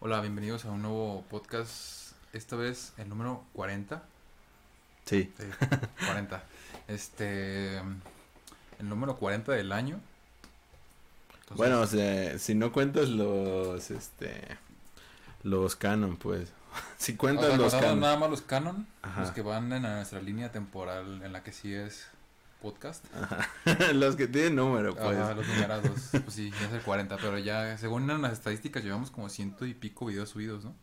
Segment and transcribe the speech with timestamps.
[0.00, 2.12] Hola, bienvenidos a un nuevo podcast.
[2.32, 4.02] Esta vez el número 40.
[5.04, 5.32] Sí.
[5.38, 5.44] Sí,
[6.06, 6.42] 40.
[6.88, 7.76] Este.
[7.78, 10.00] El número 40 del año.
[11.32, 14.58] Entonces, Bueno, o sea, si no cuentas los, este,
[15.42, 16.50] los canon, pues.
[16.98, 18.00] si o cuentas sea, los canon.
[18.00, 19.20] nada más los canon, Ajá.
[19.20, 22.06] los que van en nuestra línea temporal en la que sí es
[22.60, 23.04] podcast.
[23.14, 23.48] Ajá.
[23.94, 25.16] los que tienen número, pues.
[25.18, 26.08] Ajá, los numerados.
[26.10, 29.74] pues sí, ya es el 40, pero ya, según las estadísticas, llevamos como ciento y
[29.74, 30.74] pico videos subidos, ¿no?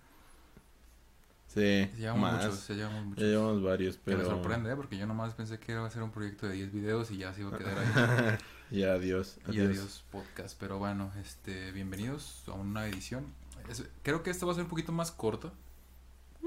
[1.48, 2.46] Sí, llevamos más.
[2.46, 3.24] muchos, ya llevamos muchos.
[3.24, 4.18] Ya llevamos varios, Que pero.
[4.20, 4.76] me sorprende, ¿eh?
[4.76, 7.34] porque yo nomás pensé que iba a ser un proyecto de 10 videos y ya
[7.34, 8.38] se iba a quedar ahí.
[8.80, 9.38] y adiós.
[9.48, 9.70] y adiós.
[9.70, 10.60] adiós podcast.
[10.60, 13.26] Pero bueno, este, bienvenidos a una edición.
[13.70, 15.52] Es- creo que esta va a ser un poquito más corta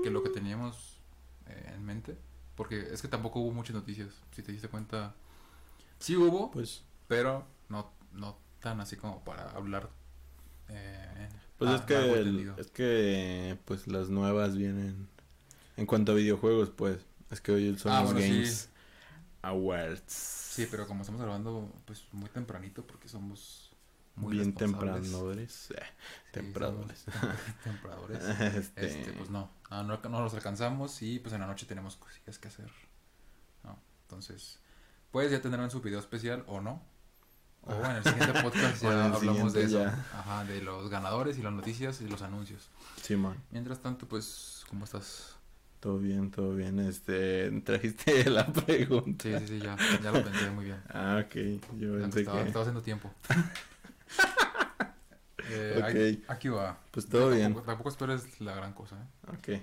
[0.04, 0.98] que lo que teníamos
[1.48, 2.16] eh, en mente.
[2.54, 4.10] Porque es que tampoco hubo muchas noticias.
[4.36, 5.14] Si te diste cuenta,
[6.00, 9.90] sí hubo, Pues, pero no, no tan así como para hablar.
[10.68, 11.28] eh,
[11.58, 15.08] pues es que, el- es que, pues las nuevas vienen.
[15.76, 16.98] En cuanto a videojuegos, pues.
[17.30, 18.28] Es que hoy son Ah, los bueno, sí.
[18.28, 18.68] Games
[19.42, 20.12] Awards.
[20.12, 23.70] Sí, pero como estamos grabando pues muy tempranito porque somos
[24.16, 25.68] muy Bien tempranodores.
[25.76, 25.82] Eh,
[26.32, 27.04] Sí, tempradores.
[28.56, 31.96] este, Este, pues no, no, no, no los alcanzamos y pues en la noche tenemos
[31.96, 32.70] cosillas que hacer.
[33.64, 33.78] ¿no?
[34.02, 34.58] Entonces,
[35.10, 36.82] pues ya tendrán su video especial o no.
[37.62, 39.84] O en el siguiente podcast ya hablamos de eso.
[39.84, 42.70] Ajá, de los ganadores y las noticias y los anuncios.
[43.02, 43.36] Simón.
[43.50, 45.36] Mientras tanto, pues, ¿cómo estás?
[45.80, 46.78] Todo bien, todo bien.
[46.78, 49.24] Este, trajiste la pregunta.
[49.24, 50.82] Sí, sí, sí, ya, ya lo pensé muy bien.
[50.88, 51.34] Ah, ok.
[51.78, 52.46] Yo Ya pensé estaba, que.
[52.46, 53.10] estaba haciendo tiempo.
[55.52, 56.78] Eh, aquí va.
[56.92, 57.42] Pues todo bien.
[57.46, 58.96] Tampoco, tampoco esperes la gran cosa.
[58.96, 59.30] ¿eh?
[59.58, 59.62] Ok.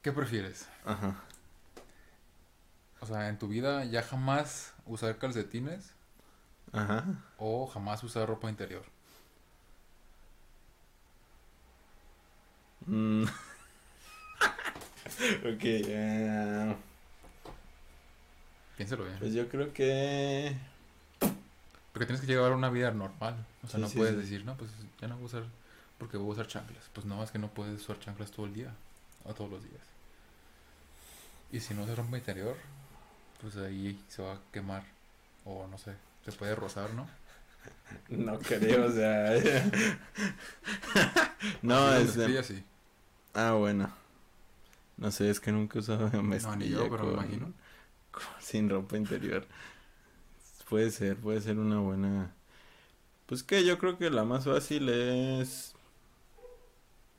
[0.00, 0.68] ¿Qué prefieres?
[0.84, 1.24] Ajá.
[3.10, 5.92] Sea, en tu vida ya jamás usar calcetines
[6.72, 7.04] Ajá.
[7.38, 8.84] o jamás usar ropa interior.
[12.86, 13.24] Mm.
[15.44, 15.64] ok.
[15.64, 16.76] eh,
[18.76, 19.18] Piénsalo bien.
[19.18, 20.56] pues yo creo que.
[21.92, 23.44] Porque tienes que llevar una vida normal.
[23.62, 24.20] O sea, Sí, no sí, puedes sí.
[24.20, 24.70] decir, no, pues
[25.00, 25.44] ya no voy a usar
[25.98, 26.88] porque voy a usar chanclas.
[26.94, 28.72] Pues no, es que no puedes usar chanclas todo el día
[29.24, 29.82] o todos los días.
[31.52, 32.56] Y si no usas ropa interior,
[33.40, 34.84] pues ahí se va a quemar
[35.44, 37.08] o no sé, se puede rozar, ¿no?
[38.08, 39.34] No creo, o sea.
[41.62, 42.16] no, es.
[43.34, 43.92] Ah, bueno.
[44.96, 47.52] No sé, es que nunca he usado No, ni yo, pero me imagino.
[48.10, 49.46] con- sin ropa interior.
[50.68, 52.32] Puede ser, puede ser una buena.
[53.26, 55.74] Pues que yo creo que la más fácil es.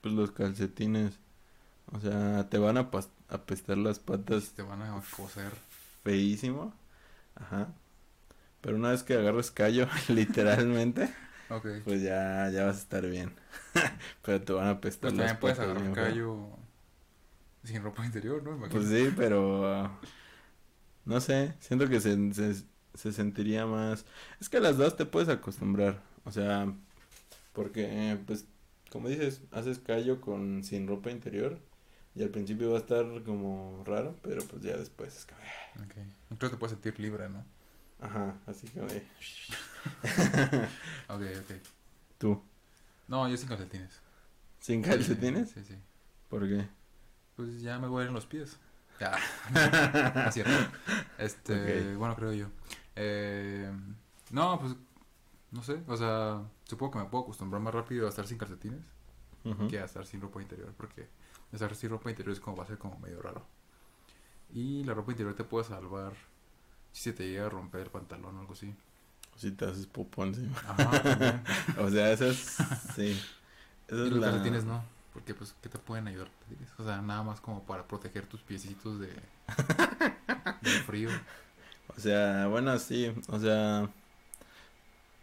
[0.01, 1.13] Pues los calcetines.
[1.91, 2.89] O sea, te van a
[3.29, 5.51] apestar las patas Te van a coser.
[6.03, 6.73] Feísimo.
[7.35, 7.73] Ajá.
[8.61, 11.13] Pero una vez que agarres callo, literalmente,
[11.83, 13.33] pues ya, ya vas a estar bien.
[14.21, 16.57] Pero te van a apestar Pues también puedes agarrar bien callo
[17.63, 18.57] sin ropa interior, ¿no?
[18.69, 19.89] Pues sí, pero uh,
[21.05, 22.63] no sé, siento que se, se,
[22.93, 24.05] se sentiría más.
[24.39, 26.73] Es que a las dos te puedes acostumbrar, o sea,
[27.53, 28.45] porque pues
[28.89, 31.59] como dices, haces callo con sin ropa interior
[32.15, 35.39] y al principio va a estar como raro, pero pues ya después es como,
[35.85, 35.95] Ok.
[36.31, 37.43] Incluso te puedes sentir libre, ¿no?
[38.01, 39.07] ajá, así que de-
[41.07, 41.51] Ok, ok.
[42.17, 42.41] tú,
[43.07, 43.99] No, yo sin calcetines.
[44.59, 45.75] sin calcetines, Sí, sí.
[46.29, 46.67] ¿por qué?
[47.35, 48.57] Pues ya me voy a ir en los pies.
[48.99, 49.17] Ya.
[50.13, 50.51] No es cierto.
[51.17, 52.47] Este, bueno, creo yo.
[52.95, 53.71] Eh,
[54.29, 54.75] no, pues,
[55.51, 55.81] no sé.
[55.87, 58.81] O sea, supongo que me puedo acostumbrar más rápido a estar sin calcetines
[59.69, 60.71] que a estar sin ropa interior.
[60.77, 61.07] Porque
[61.53, 63.45] estar sin ropa interior es como va a ser como medio raro.
[64.53, 66.13] Y la ropa interior te puede salvar
[66.91, 68.73] si se te llega a romper el pantalón o algo así.
[69.37, 70.57] Si te haces popón encima.
[70.67, 71.43] Ajá.
[71.79, 72.57] O sea, esa es,
[72.95, 73.19] sí.
[73.87, 74.27] Esa es la...
[74.31, 76.29] calcetines no, porque pues, ¿qué te pueden ayudar?
[76.77, 79.07] O sea, nada más como para proteger tus piecitos de
[80.61, 81.09] del frío.
[81.95, 83.89] O sea, bueno, sí, o sea,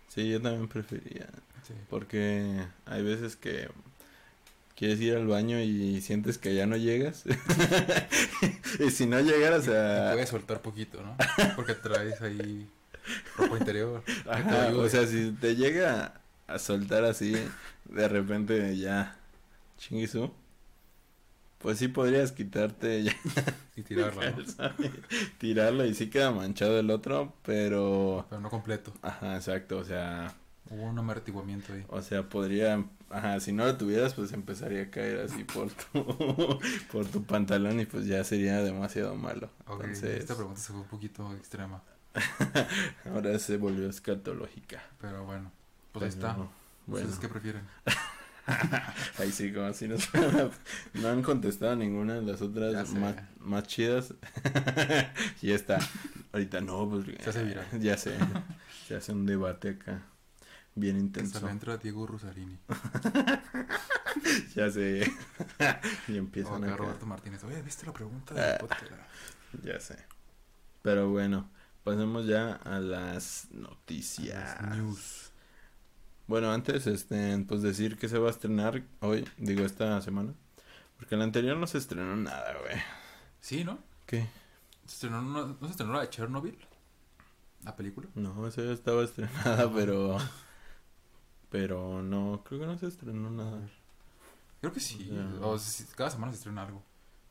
[0.09, 1.28] sí, yo también preferiría,
[1.66, 1.75] Sí.
[1.91, 3.71] porque hay veces que
[4.78, 7.25] quieres ir al baño y sientes que ya no llegas,
[8.78, 10.13] y si no llegaras a...
[10.13, 11.16] puedes soltar poquito, ¿no?
[11.57, 12.71] Porque traes ahí
[13.36, 14.04] ropa interior.
[14.04, 17.34] te Ajá, o sea, si te llega a soltar así,
[17.86, 19.16] de repente ya,
[19.78, 20.33] chinguisu,
[21.59, 23.16] pues sí podrías quitarte ya
[23.75, 24.45] y tirarla, ¿no?
[25.39, 28.27] tirarlo y sí queda manchado el otro, pero...
[28.30, 28.92] Pero no completo.
[29.03, 30.36] Ajá, exacto, o sea...
[30.70, 31.84] Hubo un amortiguamiento ahí.
[31.88, 36.59] O sea, podría, ajá, si no lo tuvieras, pues empezaría a caer así por tu,
[36.92, 39.50] por tu pantalón y pues ya sería demasiado malo.
[39.66, 41.82] Ok, Entonces, esta pregunta se fue un poquito extrema.
[43.06, 44.82] ahora se volvió escatológica.
[45.00, 45.50] Pero bueno,
[45.92, 46.34] pues ahí está.
[46.34, 46.50] Pero,
[46.86, 47.62] Bueno, ¿Ustedes qué prefieren?
[49.18, 49.97] Ahí sí, como si no,
[50.94, 54.15] no han contestado ninguna de las otras más, más chidas.
[55.42, 55.78] y está.
[56.32, 57.04] Ahorita no, pues.
[57.22, 57.66] Se hace viral.
[57.78, 58.15] Ya sé.
[58.86, 60.03] Se hace un debate acá.
[60.74, 61.44] Bien intenso.
[61.44, 62.59] le entra Diego Rusarini.
[64.54, 65.10] Ya sé.
[66.09, 66.76] y empiezan acá.
[66.76, 67.42] Roberto Martínez.
[67.44, 68.41] Oye, ¿viste la pregunta Ah.
[68.41, 68.84] del podcast?
[69.62, 69.97] Ya sé.
[70.82, 71.48] Pero bueno,
[71.84, 74.60] pasemos ya a las noticias.
[74.62, 75.32] Las News.
[76.26, 80.34] Bueno, antes, este, pues decir que se va a estrenar hoy, digo esta semana.
[80.98, 82.76] Porque la anterior no se estrenó nada, güey.
[83.41, 83.78] Sí, ¿no?
[84.04, 84.28] ¿Qué?
[84.84, 86.59] ¿Se estrenó una- ¿No se estrenó la de Chernobyl?
[87.65, 88.09] ¿La película?
[88.15, 90.18] No, esa ya estaba estrenada, pero.
[91.50, 93.59] Pero no, creo que no se estrenó nada.
[94.60, 95.10] Creo que sí.
[95.41, 96.83] O sea, cada semana se estrena algo.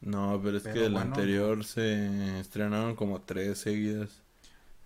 [0.02, 1.16] No, pero es Pero que la bueno.
[1.16, 4.22] anterior se estrenaron como tres seguidas.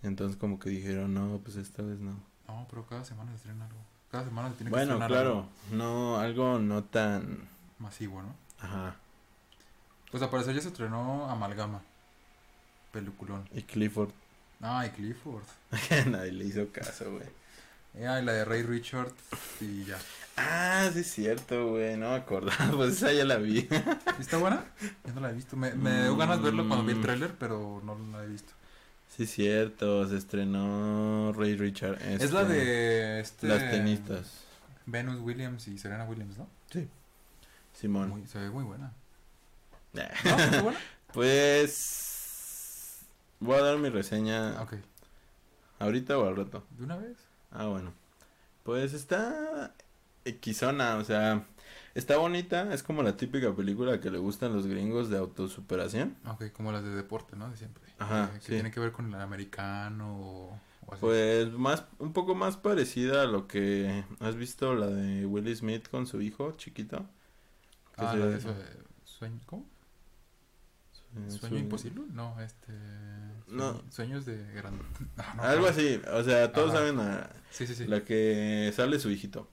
[0.04, 2.18] Entonces, como que dijeron, no, pues esta vez no.
[2.48, 3.78] No, pero cada semana se estrena algo.
[4.10, 7.48] Cada semana se tiene que Bueno, estrenar claro, algo no, algo no tan.
[7.80, 8.36] masivo, ¿no?
[8.60, 8.96] Ajá.
[10.10, 11.82] Pues al parecer ya se estrenó Amalgama.
[12.92, 13.48] Peliculón.
[13.54, 14.12] Y Clifford.
[14.62, 15.44] Ah, y Clifford.
[16.08, 17.28] Nadie le hizo caso, güey.
[17.96, 19.12] Ah, y la de Ray Richard.
[19.60, 19.98] Y ya.
[20.38, 23.62] Ah, sí es cierto, güey, no me acordaba, pues esa ya la vi.
[23.62, 23.68] ¿Sí
[24.20, 24.64] ¿Está buena?
[25.06, 25.56] Yo no la he visto.
[25.58, 27.02] Me, me dio ganas de verlo cuando vi el Mm.
[27.02, 28.54] tráiler, pero no la he visto.
[29.16, 32.02] Sí es cierto, se estrenó Ray Richard.
[32.02, 34.46] Es la este, de este Las tenistas.
[34.86, 36.48] Venus Williams y Serena Williams, ¿no?
[37.74, 38.10] Simón.
[38.10, 38.92] Muy- se ve muy buena.
[39.94, 40.02] ¿No?
[40.02, 40.80] ¿Está buena?
[41.14, 43.00] Pues
[43.40, 44.76] voy a dar mi reseña Ok.
[45.80, 46.66] ahorita o al rato.
[46.78, 47.18] ¿De una vez?
[47.52, 47.94] Ah, bueno.
[48.64, 49.74] Pues está
[50.26, 51.46] equisona, o sea,
[51.96, 56.16] está bonita, es como la típica película que le gustan los gringos de autosuperación.
[56.28, 57.50] Ok, como las de deporte, ¿no?
[57.50, 57.84] De siempre.
[58.00, 58.54] Ajá, Que, que sí.
[58.54, 61.02] tiene que ver con el americano o, o así.
[61.02, 65.88] Pues más, un poco más parecida a lo que has visto la de Will Smith
[65.90, 67.06] con su hijo chiquito.
[67.98, 69.66] ah, la de eso, eh, sueño, ¿cómo?
[70.92, 72.04] su- ¿Sueño su- imposible?
[72.14, 72.74] No, este...
[73.52, 73.74] No.
[73.74, 74.80] sueño- Sueños de gran...
[75.18, 75.68] Ah, no, Algo no.
[75.70, 76.80] así, o sea, todos Ajá.
[76.80, 77.86] saben a Sí, sí, sí.
[77.86, 79.50] la que sale su hijito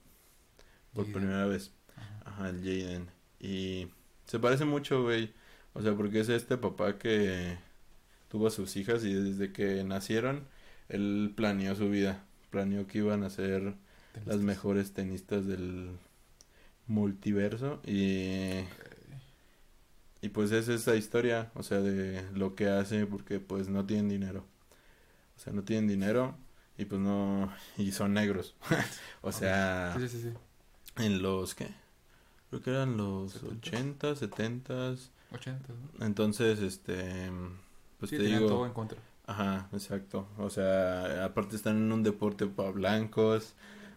[0.93, 1.13] por Jaden.
[1.19, 1.71] primera vez.
[1.95, 2.21] Ajá.
[2.25, 3.09] Ajá, el Jaden.
[3.39, 3.87] Y
[4.25, 5.33] se parece mucho, güey.
[5.73, 7.57] O sea, porque es este papá que
[8.29, 10.47] tuvo a sus hijas y desde que nacieron,
[10.89, 12.23] él planeó su vida.
[12.49, 13.75] Planeó que iban a ser
[14.25, 15.91] las mejores tenistas del
[16.87, 17.81] multiverso.
[17.85, 18.61] Y,
[20.21, 24.09] y pues es esa historia, o sea, de lo que hace porque pues no tienen
[24.09, 24.45] dinero.
[25.37, 26.37] O sea, no tienen dinero
[26.77, 27.51] y pues no...
[27.77, 28.55] Y son negros.
[29.21, 30.21] o sea Sí, sí, sí.
[30.21, 30.33] sí.
[30.97, 31.69] en los ¿qué?
[32.49, 34.09] Creo que eran los 70.
[34.13, 34.95] 80, 70.
[35.31, 35.91] 80, ¿no?
[36.05, 37.31] Entonces, este
[37.99, 38.99] pues sí, te tenían digo, todo en contra.
[39.25, 40.27] ajá, exacto.
[40.37, 43.55] O sea, aparte están en un deporte para blancos.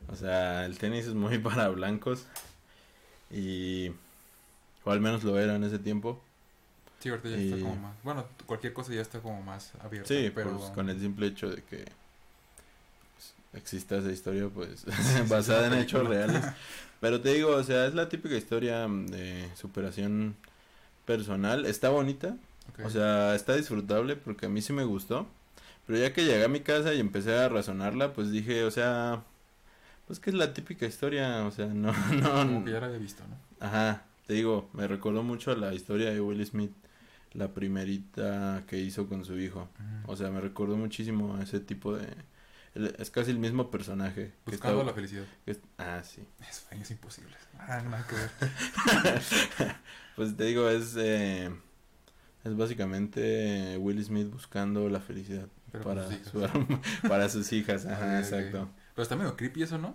[0.09, 2.27] O sea, el tenis es muy para blancos
[3.31, 3.91] y
[4.85, 6.21] o al menos lo era en ese tiempo.
[7.01, 7.95] Sí, ahorita ya Y- está como más...
[8.05, 10.09] Bueno, cualquier cosa ya está como más abierta.
[10.09, 10.57] Sí, pero...
[10.59, 11.85] pues con el simple hecho de que
[13.15, 16.45] pues, exista esa historia, pues sí, basada en hechos reales.
[17.01, 20.37] Pero te digo, o sea, es la típica historia mm, de superación
[21.07, 21.67] personal.
[21.67, 22.37] Está bonita,
[22.85, 25.27] o sea, está disfrutable porque a mí sí me gustó.
[25.87, 29.25] Pero ya que llegué a mi casa y empecé a razonarla, pues dije, o sea,
[30.07, 31.93] pues que es la típica historia, o sea, no,
[32.45, 33.37] Como no, que ya la había visto, ¿no?
[33.61, 36.73] ajá, te digo, me recordó mucho a la historia de Will Smith,
[37.33, 39.69] la primerita que hizo con su hijo.
[40.07, 42.07] O sea, me recordó muchísimo a ese tipo de...
[42.99, 44.33] Es casi el mismo personaje.
[44.47, 45.25] que Buscando la felicidad.
[45.45, 46.23] que es- Ah, sí.
[46.51, 47.37] Sueños imposibles.
[47.59, 48.31] Ah, nada que ver.
[50.17, 50.95] Pues te digo, es...
[50.97, 51.51] eh,
[52.45, 56.31] es básicamente Will Smith buscando la felicidad Pero para, sus hijas.
[56.33, 57.87] su para sus hijas.
[57.87, 58.69] Ajá, exacto.
[58.95, 59.95] Pero está medio creepy eso, ¿no?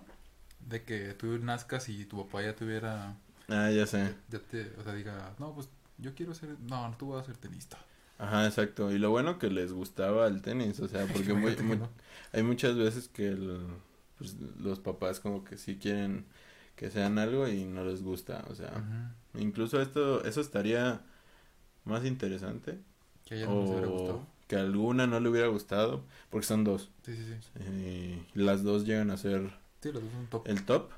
[0.66, 3.16] De que tú nazcas y tu papá ya tuviera...
[3.48, 4.14] Ah, ya sé.
[4.30, 4.72] Ya te...
[4.78, 5.34] O sea, diga...
[5.38, 6.58] No, pues yo quiero ser...
[6.60, 7.78] No, tú vas a ser tenista.
[8.18, 8.90] Ajá, exacto.
[8.90, 11.76] Y lo bueno que les gustaba el tenis, o sea, porque muy, Imagínate que muy-
[11.78, 11.88] no.
[12.32, 13.66] hay muchas veces que el-
[14.18, 16.26] pues, los papás como que sí quieren
[16.76, 18.70] que sean algo y no les gusta, o sea,
[19.34, 21.00] incluso esto, eso estaría
[21.84, 22.78] más interesante
[23.24, 24.26] Que a ella no les hubiera gustado.
[24.46, 28.24] que a alguna no le hubiera gustado, porque son dos, Sí, sí, sí.
[28.34, 29.50] y las dos llegan a ser
[29.82, 30.48] Sí, los dos son top.
[30.48, 30.90] el top.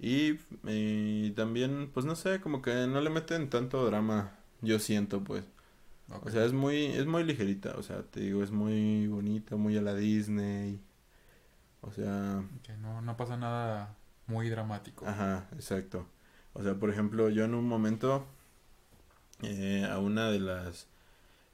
[0.00, 5.22] Y, y también, pues no sé, como que no le meten tanto drama, yo siento,
[5.22, 5.44] pues.
[6.24, 9.76] O sea, es muy, es muy ligerita, o sea, te digo, es muy bonita, muy
[9.78, 10.80] a la Disney.
[11.82, 15.06] O sea, Que no, no pasa nada muy dramático.
[15.06, 16.06] ajá, exacto.
[16.54, 18.26] O sea, por ejemplo, yo en un momento
[19.42, 20.86] eh, a una de las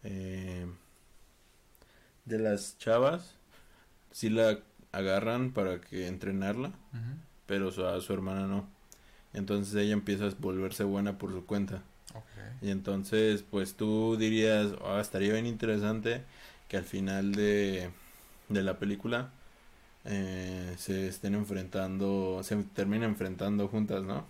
[0.04, 0.66] eh,
[2.24, 3.34] de las chavas
[4.10, 4.60] sí la
[4.92, 7.16] agarran para que entrenarla, Ujú.
[7.46, 8.68] Pero su, a su hermana no.
[9.34, 11.82] Entonces ella empieza a volverse buena por su cuenta.
[12.62, 16.22] Y entonces, pues tú dirías, "Ah, estaría bien interesante
[16.68, 17.90] que al final de,
[18.48, 19.30] de la película
[20.04, 24.24] eh, se estén enfrentando, se terminen enfrentando juntas, ¿no?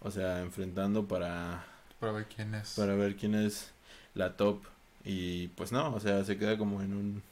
[0.00, 1.64] O sea, enfrentando para,
[1.98, 2.74] Para ver quién es.
[2.76, 3.72] para ver quién es
[4.14, 4.62] la top.
[5.04, 7.22] Y pues no, o sea, se queda como en un...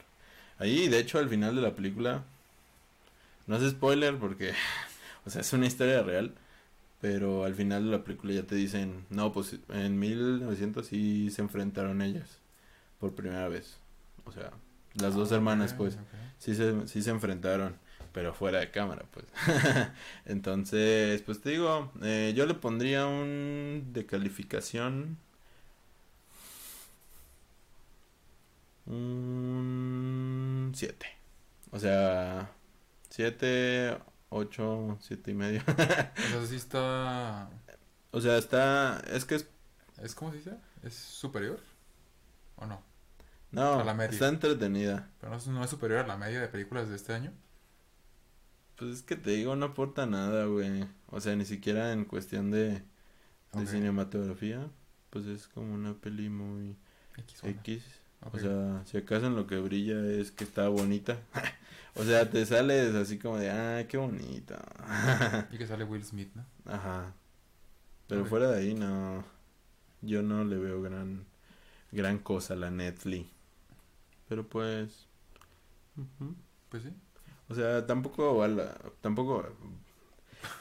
[0.59, 2.23] Ahí, de hecho, al final de la película,
[3.45, 4.53] no es spoiler porque,
[5.27, 6.35] o sea, es una historia real,
[7.01, 11.41] pero al final de la película ya te dicen, no, pues en 1900 sí se
[11.43, 12.39] enfrentaron ellas
[12.99, 13.77] por primera vez.
[14.25, 14.51] O sea,
[14.95, 15.99] las dos Ah, hermanas, pues,
[16.39, 17.77] sí se, sí se enfrentaron,
[18.13, 19.25] pero fuera de cámara, pues.
[20.25, 25.17] Entonces, pues te digo, eh, yo le pondría un de calificación.
[28.85, 31.07] Un 7.
[31.71, 32.51] O sea,
[33.09, 33.97] 7,
[34.29, 35.61] 8, 7 y medio.
[35.67, 37.49] O sea, sí está.
[38.11, 38.99] o sea, está.
[39.11, 39.47] Es que es.
[40.01, 40.53] ¿Es cómo se dice?
[40.83, 41.59] ¿Es superior?
[42.55, 42.81] ¿O no?
[43.51, 44.11] No, A la media.
[44.11, 45.09] está entretenida.
[45.19, 47.31] Pero no es, no es superior a la media de películas de este año.
[48.75, 50.85] Pues es que te digo, no aporta nada, güey.
[51.07, 52.83] O sea, ni siquiera en cuestión de,
[53.53, 54.69] de cinematografía.
[55.09, 56.77] Pues es como una peli muy
[57.15, 57.83] X.
[58.21, 61.17] O sea, si acaso en lo que brilla es que está bonita.
[61.97, 64.61] o sea, te sales así como de, ah, qué bonita.
[65.51, 66.45] Y que sale Will Smith, ¿no?
[66.65, 67.13] Ajá.
[68.07, 69.23] Pero fuera de ahí, no.
[70.01, 71.25] Yo no le veo gran,
[71.91, 73.29] gran cosa a la Netflix.
[74.27, 75.07] Pero pues.
[76.69, 76.93] Pues sí.
[77.49, 78.63] O sea, tampoco vale,
[79.01, 79.43] tampoco,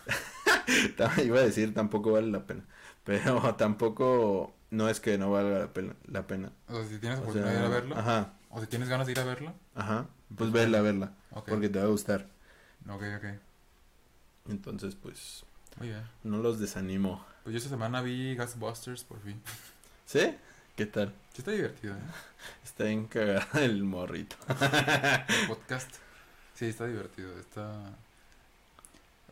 [0.96, 2.64] Ta- iba a decir tampoco vale la pena,
[3.04, 6.52] pero tampoco, no es que no valga la pena, la pena.
[6.68, 7.96] O sea, si tienes O oportunidad de ir a sea, verla.
[7.96, 9.54] ajá, O si tienes ganas de ir a verla.
[9.74, 11.12] ajá, pues verla, verla,
[11.44, 12.26] Porque te va a gustar.
[12.88, 13.24] Ok, ok.
[14.48, 15.44] Entonces, pues,
[15.78, 16.02] Muy bien.
[16.22, 17.24] no los desanimo.
[17.42, 19.40] Pues yo esta semana vi Ghostbusters por fin.
[20.06, 20.36] ¿Sí?
[20.76, 21.12] ¿Qué tal?
[21.32, 22.00] Sí está divertido, ¿eh?
[22.64, 24.36] Está bien cagado el morrito.
[24.48, 25.90] El podcast.
[26.54, 27.38] Sí, está divertido.
[27.38, 27.94] Está...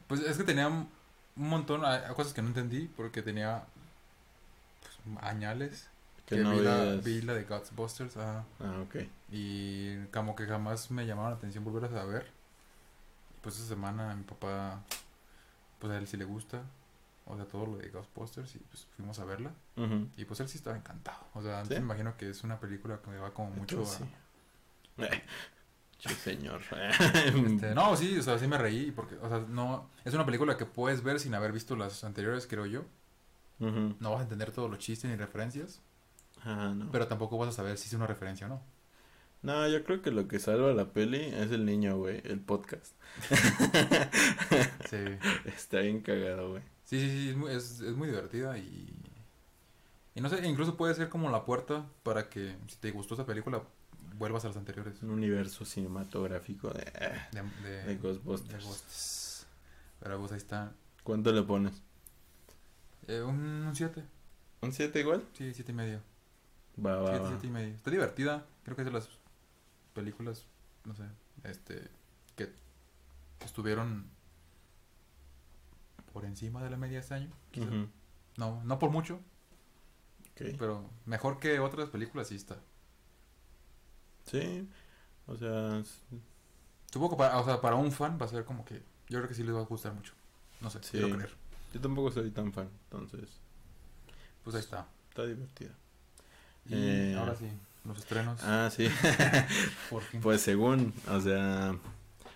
[0.08, 0.88] Pues es que tenía un
[1.37, 3.64] montón, hay cosas que no entendí porque tenía
[4.80, 5.88] pues, añales.
[6.26, 8.97] Que Que no vi, la, vi la de Ghostbusters ajá, Ah, ok.
[9.31, 12.31] y como que jamás me llamaron la atención volverlas a ver.
[13.43, 14.83] Pues esta semana mi papá,
[15.78, 16.62] pues a él sí le gusta,
[17.26, 19.50] o sea, todo lo de Ghostbusters y pues fuimos a verla.
[20.16, 21.19] Y pues él sí estaba encantado.
[21.35, 21.75] O sea, ¿Sí?
[21.75, 24.00] me imagino que es una película que me va como mucho Entonces,
[24.99, 25.09] a...
[25.09, 25.21] sí.
[26.23, 26.61] Señor.
[26.71, 29.88] Este, no, sí, o sea, sí me reí porque, o sea, no...
[30.04, 32.85] Es una película que puedes ver sin haber visto las anteriores, creo yo.
[33.59, 35.81] No vas a entender todos los chistes ni referencias,
[36.44, 36.90] Ajá, no.
[36.92, 38.62] pero tampoco vas a saber si es una referencia o no.
[39.42, 42.92] No, yo creo que lo que salva la peli es el niño, güey, el podcast.
[44.88, 44.96] Sí,
[45.44, 46.62] Está bien cagado, güey.
[46.84, 48.94] sí, sí, sí, es muy, es, es muy divertida y...
[50.14, 53.26] Y no sé, incluso puede ser como la puerta para que, si te gustó esa
[53.26, 53.62] película,
[54.16, 55.02] vuelvas a las anteriores.
[55.02, 56.84] Un universo cinematográfico de,
[57.32, 58.64] De, de, de Ghostbusters.
[58.64, 60.04] de.
[60.04, 60.72] Pero pues ahí está.
[61.02, 61.82] ¿Cuánto le pones?
[63.08, 64.04] Eh, un 7.
[64.62, 65.24] ¿Un 7 igual?
[65.36, 66.00] Sí, siete y medio.
[66.78, 67.28] Va, va, Siete, va.
[67.31, 67.75] siete y medio.
[67.75, 68.47] Está divertida.
[68.64, 69.09] Creo que es de las
[69.93, 70.47] películas,
[70.85, 71.04] no sé,
[71.45, 71.88] este,
[72.37, 72.52] que
[73.40, 74.09] estuvieron
[76.12, 77.31] por encima de la media este año.
[77.57, 77.88] Ujú.
[78.37, 79.21] No, no por mucho,
[80.59, 82.59] pero mejor que otras películas sí está.
[84.25, 84.69] Sí,
[85.26, 85.83] o sea,
[86.90, 88.76] Supongo que para, o sea, para un fan va a ser como que,
[89.09, 90.14] yo creo que sí les va a gustar mucho.
[90.61, 90.93] No sé, Sí.
[90.93, 91.35] quiero creer.
[91.73, 93.40] yo tampoco soy tan fan, entonces
[94.45, 94.87] Pues ahí está.
[95.11, 95.75] está divertida.
[96.68, 97.47] Y Eh, ahora sí,
[97.85, 98.40] los estrenos.
[98.42, 98.88] Ah, sí.
[99.90, 100.21] por fin.
[100.21, 101.76] Pues según, o sea,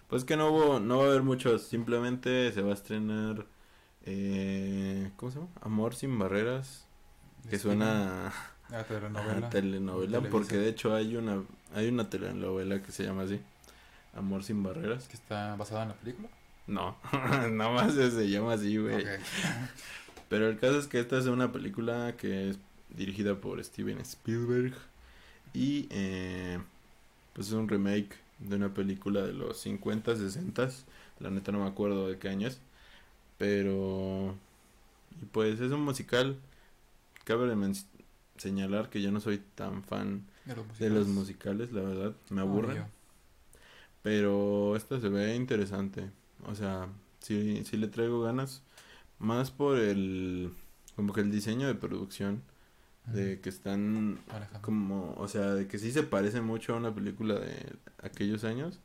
[0.08, 3.47] pues que no hubo, no va a haber muchos, simplemente se va a estrenar,
[4.04, 5.50] eh, ¿cómo se llama?
[5.62, 6.85] Amor sin barreras,
[7.49, 8.32] que Este, suena
[8.73, 9.50] a telenovela.
[9.50, 11.42] telenovela, porque de hecho hay una,
[11.75, 13.40] hay una telenovela que se llama así,
[14.14, 15.06] Amor sin barreras.
[15.08, 16.28] Que está basada en la película.
[16.66, 16.97] No,
[17.50, 19.04] nada más se llama así, güey.
[20.28, 22.58] Pero el caso es que esta es una película que es
[22.90, 24.75] dirigida por Steven Spielberg
[25.52, 26.59] y eh,
[27.33, 30.68] pues es un remake de una película de los 50, 60,
[31.21, 32.61] la neta no me acuerdo de qué año es,
[33.37, 34.37] pero
[35.21, 36.37] y pues es un musical.
[37.25, 37.54] Cabe
[38.37, 41.73] señalar que yo no soy tan fan De los de los musicales.
[41.73, 42.76] la verdad, me aburren.
[42.76, 42.83] yo.
[44.02, 46.11] Pero esta se ve interesante.
[46.47, 46.88] O sea,
[47.21, 48.62] sí, sí le traigo ganas.
[49.18, 50.52] Más por el.
[50.97, 52.42] Como que el diseño de producción.
[53.12, 54.20] De que están.
[54.28, 54.62] Alejandro.
[54.62, 55.14] Como.
[55.16, 58.80] O sea, de que sí se parece mucho a una película de aquellos años.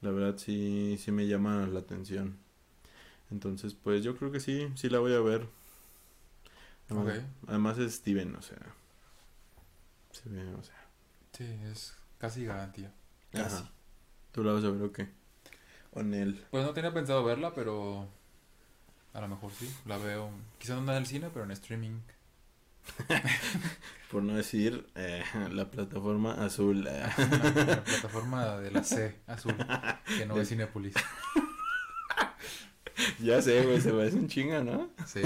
[0.00, 2.36] La verdad sí, sí me llama la atención.
[3.30, 5.46] Entonces, pues yo creo que sí, sí la voy a ver.
[6.88, 8.58] Además, además es Steven, o sea.
[10.12, 10.86] Se ve, o sea.
[11.32, 12.92] Sí, es casi garantía.
[13.30, 13.56] Casi.
[13.56, 13.70] Ajá.
[14.32, 15.08] ¿Tú la vas a ver o qué?
[15.92, 16.44] O Nel.
[16.50, 18.08] Pues no tenía pensado verla, pero
[19.12, 19.72] a lo mejor sí.
[19.84, 22.00] La veo, quizás no en el cine, pero en streaming.
[24.10, 26.86] Por no decir eh, la plataforma azul.
[26.86, 27.06] eh.
[27.18, 29.54] La, la plataforma de la C azul,
[30.16, 30.94] que no es Cinepolis.
[33.20, 34.90] ya sé, güey, se parece un chinga, ¿no?
[35.06, 35.20] Sí,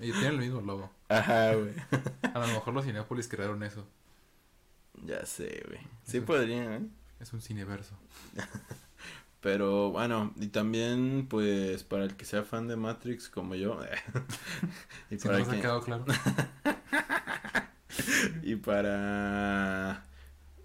[0.00, 0.90] y tiene el mismo logo.
[1.08, 1.72] Ajá, güey.
[2.34, 3.86] A lo mejor los Cinepolis crearon eso.
[5.04, 5.80] Ya sé, güey.
[6.04, 6.26] Sí Eso.
[6.26, 6.82] podría, ¿eh?
[7.20, 7.96] Es un cineverso.
[9.40, 13.78] Pero bueno, y también, pues, para el que sea fan de Matrix como yo,
[15.10, 16.04] y, para nos ha que- quedado claro.
[18.42, 20.04] y para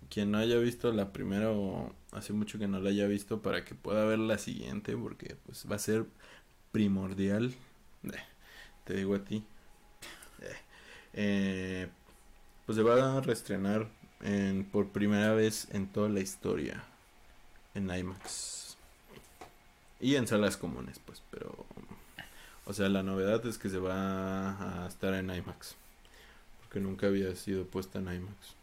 [0.09, 3.63] quien no haya visto la primera o hace mucho que no la haya visto, para
[3.65, 6.05] que pueda ver la siguiente, porque pues va a ser
[6.71, 7.53] primordial,
[8.05, 8.09] eh,
[8.85, 9.43] te digo a ti,
[10.41, 10.55] eh,
[11.13, 11.87] eh,
[12.65, 13.87] pues se va a reestrenar
[14.21, 16.83] en, por primera vez en toda la historia
[17.75, 18.62] en IMAX
[20.03, 21.65] y en salas comunes, pues, pero,
[22.65, 25.75] o sea, la novedad es que se va a estar en IMAX,
[26.61, 28.55] porque nunca había sido puesta en IMAX.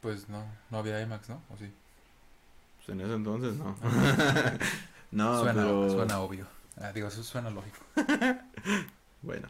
[0.00, 1.42] Pues no, no había IMAX, ¿no?
[1.50, 1.70] ¿O sí?
[2.78, 3.76] Pues en ese entonces no.
[5.10, 6.46] no, suena, pero suena obvio.
[6.76, 7.78] Ah, digo, eso suena lógico.
[9.22, 9.48] bueno,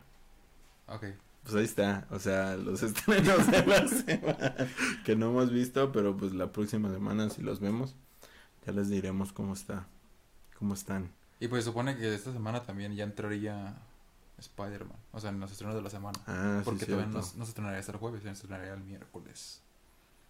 [0.88, 1.04] Ok.
[1.42, 4.54] pues ahí está, o sea, los estrenos de la semana
[5.04, 7.95] que no hemos visto, pero pues la próxima semana si los vemos
[8.66, 9.87] ya les diremos cómo está,
[10.58, 11.10] cómo están.
[11.40, 13.75] Y pues supone que esta semana también ya entraría
[14.38, 14.98] Spider-Man.
[15.12, 16.18] O sea, en los estrenos de la semana.
[16.26, 19.60] Ah, Porque sí, todavía no, se estrenaría hasta el jueves, se estrenaría el miércoles.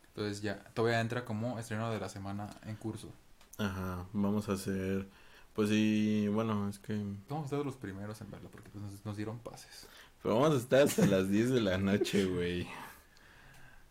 [0.09, 3.11] Entonces ya, todavía entra como estreno de la semana en curso.
[3.59, 5.07] Ajá, vamos a hacer,
[5.55, 6.95] pues sí, bueno, es que,
[7.29, 9.87] Somos todos los primeros en verla porque pues, nos, nos dieron pases.
[10.23, 12.69] pero vamos a estar hasta las 10 de la noche, güey.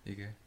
[0.04, 0.45] ¿Y qué?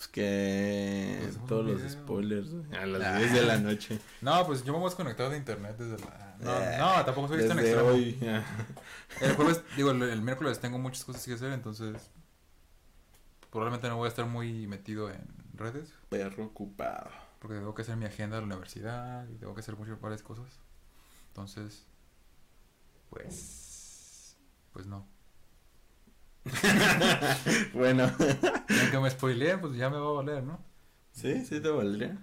[0.00, 1.90] Pues que Pues todos los video.
[1.90, 3.18] spoilers a las Ah.
[3.18, 4.00] 10 de la noche.
[4.22, 6.36] No, pues yo me voy a desconectar de internet desde la...
[6.40, 7.88] No, Eh, no tampoco soy tan extremo.
[7.88, 8.18] hoy.
[9.20, 12.10] El jueves, digo, el, el miércoles tengo muchas cosas que hacer, entonces
[13.50, 15.20] probablemente no voy a estar muy metido en
[15.52, 17.10] redes Perro ocupado.
[17.38, 20.22] porque tengo que hacer mi agenda de la universidad y tengo que hacer muchas varias
[20.22, 20.46] cosas.
[21.28, 21.84] Entonces,
[23.10, 24.34] pues,
[24.72, 25.06] pues no.
[27.74, 28.10] bueno.
[28.68, 30.58] Y aunque me spoileen, pues ya me va a valer, ¿no?
[31.12, 32.16] Sí, sí te valdría.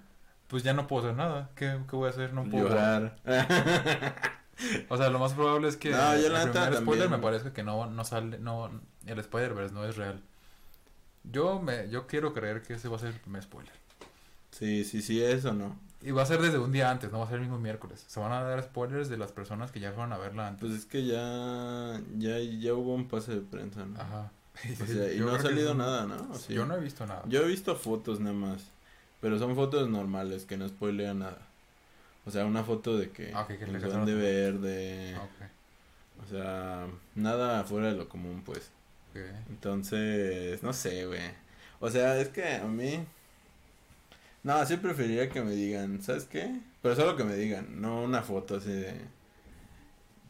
[0.48, 1.52] Pues ya no puedo hacer nada.
[1.56, 2.34] ¿Qué, qué voy a hacer?
[2.34, 2.70] No puedo.
[2.70, 3.18] Llorar.
[4.90, 7.12] O sea, lo más probable es que No, el primer spoiler también.
[7.12, 8.72] me parece que no, no sale, no,
[9.06, 10.24] el Spider-Verse no es real.
[11.24, 13.74] Yo me, yo quiero creer que ese va a ser el primer spoiler.
[14.50, 15.78] sí, sí, sí, eso no.
[16.02, 18.04] Y va a ser desde un día antes, no va a ser el mismo miércoles.
[18.08, 20.62] Se van a dar spoilers de las personas que ya fueron a verla antes.
[20.70, 24.00] Pues es que ya, ya, ya hubo un pase de prensa, ¿no?
[24.00, 24.32] Ajá.
[24.82, 26.32] O sea, y no ha salido nada, ¿no?
[26.32, 26.54] ¿O sí?
[26.54, 27.24] Yo no he visto nada.
[27.28, 28.64] Yo he visto fotos nada más,
[29.22, 31.40] pero son fotos normales que no spoilean nada.
[32.26, 34.16] O sea, una foto de que Ah, ok, que le los cazaron van de a-
[34.16, 38.70] verde, Ah, Ok, o sea, nada fuera de lo común, pues.
[39.12, 39.22] ok.
[39.50, 41.22] Entonces, no sé, güey.
[41.80, 43.04] O sea, es que a mí...
[44.48, 46.60] No, sí preferiría que me digan, ¿sabes qué?
[46.82, 48.94] Pero solo que me digan, no una foto así de...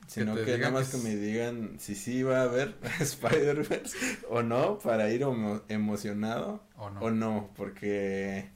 [0.08, 4.80] Sino que, nada más que me digan si sí va a haber Spider-Verse o no,
[4.80, 7.00] para ir emo- emocionado O no.
[7.02, 8.50] o no, porque...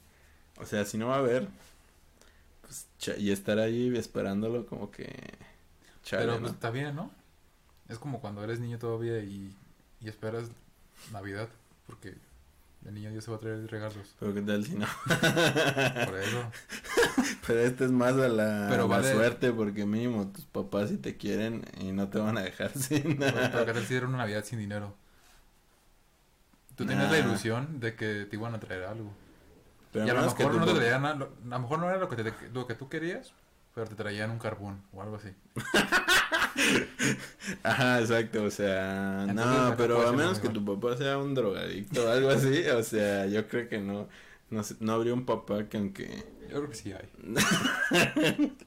[0.58, 1.48] O sea, si no va a haber,
[2.62, 2.88] pues,
[3.20, 5.08] y estar ahí esperándolo como que...
[6.04, 6.42] Chale, Pero ¿no?
[6.42, 7.12] pues está bien, ¿no?
[7.90, 9.56] Es como cuando eres niño todavía y,
[10.00, 10.50] y esperas
[11.12, 11.50] Navidad,
[11.88, 12.16] porque
[12.82, 14.16] de niño Dios se va a traer regalos.
[14.20, 14.86] Pero qué tal si no.
[15.06, 16.52] Por eso.
[17.48, 20.90] Pero este es más a la, Pero a la vale- suerte porque mínimo tus papás
[20.90, 23.66] si te quieren y no te van a dejar sin Pero, pero nada.
[23.66, 24.96] ¿qué tal si era una Navidad sin dinero?
[26.76, 27.26] Tú tenías la Nah.
[27.28, 29.12] ilusión de que te iban a traer algo.
[29.92, 31.98] Pero y a lo que mejor no te traían, a a lo mejor no era
[32.00, 33.34] lo que, te, lo que tú querías,
[33.74, 35.30] pero te traían un carbón o algo así.
[37.64, 42.06] Ajá, exacto, o sea, Entonces, no, pero a menos que tu papá sea un drogadicto
[42.06, 44.08] o algo así, o sea, yo creo que no,
[44.50, 46.08] no, no habría un papá que aunque,
[46.50, 47.10] Yo creo que sí hay.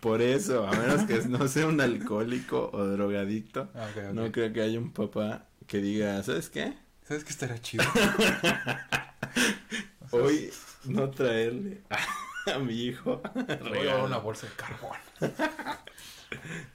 [0.00, 4.62] por eso, a menos que no sea un alcohólico o drogadicto, Ah, no creo que
[4.62, 6.74] haya un papá que diga, ¿sabes qué?
[7.06, 7.84] ¿Sabes qué estaría chido?
[10.10, 10.50] Hoy
[10.84, 11.82] no traerle
[12.54, 13.22] a mi hijo
[13.60, 14.04] regalo".
[14.06, 14.98] una bolsa de carbón.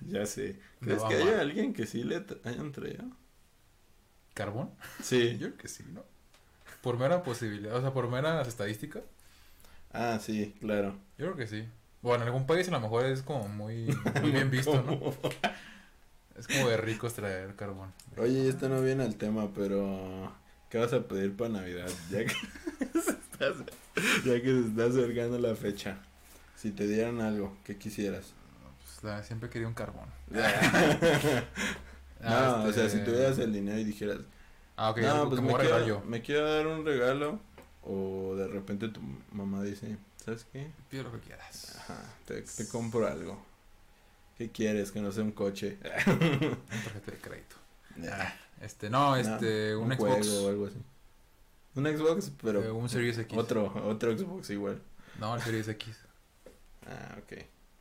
[0.01, 0.57] Ya sé.
[0.79, 3.03] ¿Crees que haya alguien que sí le hayan traído?
[4.33, 4.71] ¿Carbón?
[5.03, 5.33] Sí.
[5.37, 6.03] Yo creo que sí, ¿no?
[6.81, 9.03] Por mera posibilidad, o sea, por meras estadísticas,
[9.91, 10.93] Ah, sí, claro.
[11.17, 11.67] yo creo que sí.
[12.01, 13.87] Bueno, en algún país a lo mejor es como muy,
[14.21, 15.13] muy bien visto, ¿no?
[16.37, 17.91] Es como de ricos traer carbón.
[18.17, 20.31] Oye, esto no viene al tema, pero
[20.69, 21.89] ¿qué vas a pedir para Navidad?
[22.09, 22.19] Ya
[24.25, 25.97] ya que se está acercando la fecha.
[26.55, 28.33] Si te dieran algo, ¿qué quisieras?
[28.83, 30.07] Pues, la- siempre quería un carbón.
[30.29, 30.39] no,
[32.21, 34.17] Ah, o sea, este- si tuvieras el dinero y dijeras,
[34.75, 36.01] Ah, ok, no, pues me quiero, yo.
[36.05, 37.39] me quiero dar un regalo,
[37.83, 40.71] o de repente tu mamá dice, ¿sabes qué?
[40.89, 41.75] Pide lo que quieras.
[41.79, 43.41] Ajá, te, te compro algo.
[44.37, 44.91] ¿Qué quieres?
[44.91, 45.77] Que no sea un coche.
[46.07, 47.55] Una tarjeta de crédito.
[48.61, 49.97] Este, no, este, un, Xbox.
[50.27, 50.77] juego o algo así.
[51.79, 53.37] Un Xbox, pero eh, un Series X.
[53.37, 54.81] otro, otro Xbox igual.
[55.19, 55.95] No, el Series X.
[56.85, 57.33] Ah, ok.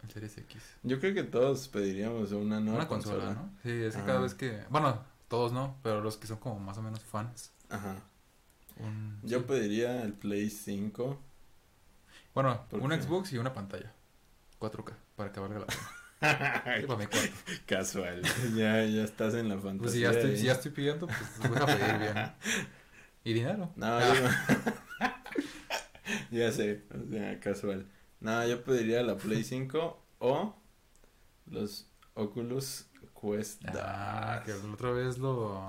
[0.04, 0.62] El Series X.
[0.82, 3.50] Yo creo que todos pediríamos una nueva Una consola, ¿no?
[3.62, 4.06] Sí, es que Ajá.
[4.06, 4.64] cada vez que.
[4.68, 7.52] Bueno, todos no, pero los que son como más o menos fans.
[7.70, 7.96] Ajá.
[8.76, 11.18] Un, Yo pediría el Play 5.
[12.34, 13.00] Bueno, ¿Por un qué?
[13.00, 13.94] Xbox y una pantalla.
[14.60, 15.88] 4K, para que valga la pena.
[17.66, 18.22] Casual.
[18.54, 19.78] ya, ya estás en la fantasía.
[19.80, 22.14] Pues si ya estoy, si ya estoy pidiendo, pues pues voy a pedir bien.
[23.28, 23.70] Y dinero.
[23.76, 25.08] No, Ah, yo-
[26.30, 27.86] ya sé, o sea, casual.
[28.20, 30.56] No, yo pediría la Play 5 o
[31.50, 32.86] los Oculus
[33.20, 33.62] Quest.
[33.68, 35.60] Ah, que la otra vez lo,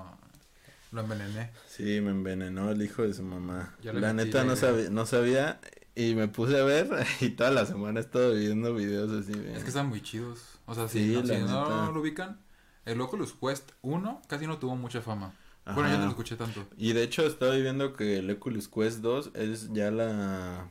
[0.92, 1.50] lo envenené.
[1.68, 3.76] Sí, me envenenó el hijo de su mamá.
[3.82, 5.60] La neta no sabía, no sabía
[5.94, 6.88] y me puse a ver
[7.20, 9.32] y toda la semana he estado viendo videos así.
[9.38, 10.40] de- Es que están muy chidos.
[10.64, 12.40] O sea, Sí, si, no, si no lo ubican,
[12.86, 15.34] el Oculus Quest 1 casi no tuvo mucha fama.
[15.74, 16.66] Bueno, yo no lo escuché tanto.
[16.76, 20.68] Y de hecho estaba viendo que el Oculus Quest 2 es ya la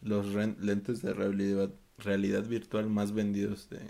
[0.00, 3.80] los lentes de realidad, realidad virtual más vendidos de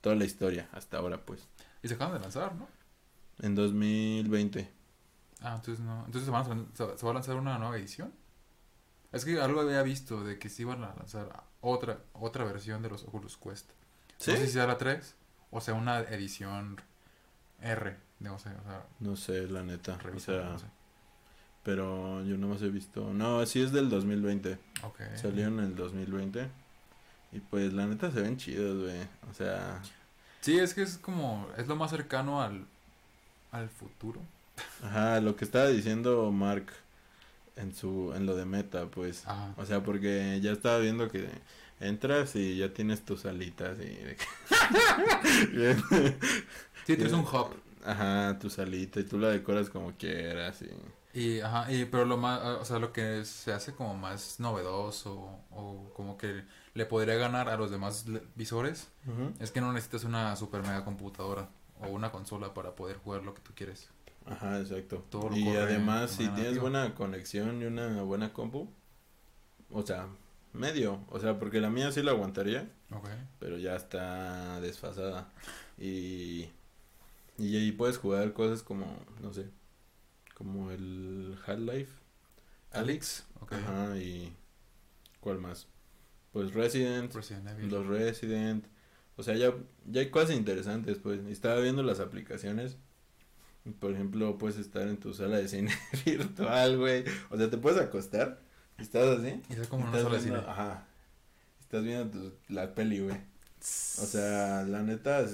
[0.00, 1.48] toda la historia hasta ahora pues.
[1.82, 2.68] Y se acaban de lanzar, ¿no?
[3.40, 4.70] En 2020.
[5.40, 6.04] Ah, entonces no.
[6.04, 8.12] Entonces se, van a se va a lanzar una nueva edición.
[9.12, 12.90] Es que algo había visto de que se iban a lanzar otra otra versión de
[12.90, 13.70] los Oculus Quest.
[14.18, 14.32] ¿Sí?
[14.32, 15.16] No sé si sea la 3
[15.50, 16.80] o sea una edición
[17.62, 17.96] R.
[18.20, 19.94] No sé, o sea, No sé, la neta.
[19.94, 20.32] O revisa.
[20.32, 20.66] sea, no sé.
[21.62, 23.12] pero yo no más he visto.
[23.12, 24.58] No, sí es del 2020.
[24.82, 25.00] Ok.
[25.16, 26.48] Salió en el 2020.
[27.32, 29.00] Y pues la neta se ven chidos, güey.
[29.30, 29.80] O sea,
[30.40, 31.46] Sí, es que es como.
[31.56, 32.64] Es lo más cercano al.
[33.52, 34.20] Al futuro.
[34.82, 36.66] ajá, lo que estaba diciendo Mark
[37.56, 39.26] en su en lo de Meta, pues.
[39.26, 39.52] Ajá.
[39.56, 41.28] O sea, porque ya estaba viendo que
[41.80, 43.98] entras y ya tienes tus alitas y
[46.94, 47.48] Sí, tienes un hub.
[47.84, 50.68] Ajá, tu salita y tú la decoras como quieras y
[51.18, 55.12] Y, ajá, y, pero lo más, o sea, lo que se hace como más novedoso
[55.50, 58.04] o como que le podría ganar a los demás
[58.36, 58.88] visores
[59.40, 61.48] es que no necesitas una super mega computadora
[61.80, 63.88] o una consola para poder jugar lo que tú quieres.
[64.26, 65.04] Ajá, exacto.
[65.10, 66.62] Todo y además, de si tienes nativa.
[66.62, 68.68] buena conexión y una buena compu,
[69.70, 70.06] o sea,
[70.52, 73.08] medio, o sea, porque la mía sí la aguantaría, Ok.
[73.40, 75.28] pero ya está desfasada.
[75.78, 76.50] Y,
[77.40, 78.86] y ahí puedes jugar cosas como,
[79.20, 79.46] no sé,
[80.34, 81.92] como el Half-Life,
[82.72, 83.52] Alex, Ok.
[83.54, 84.32] ajá, y
[85.20, 85.66] ¿cuál más?
[86.32, 87.68] Pues Resident, Resident Evil.
[87.70, 88.64] los Resident,
[89.16, 89.52] o sea, ya,
[89.86, 91.20] ya hay cosas interesantes, pues.
[91.28, 92.76] Y estaba viendo las aplicaciones.
[93.78, 95.72] Por ejemplo, puedes estar en tu sala de cine
[96.06, 97.04] virtual, güey.
[97.30, 98.40] O sea, te puedes acostar.
[98.78, 99.42] Estás así.
[99.50, 100.36] Y es como una sala de cine.
[100.36, 100.86] Ajá.
[101.60, 103.16] Estás viendo tu- la peli, güey.
[103.18, 105.26] O sea, la neta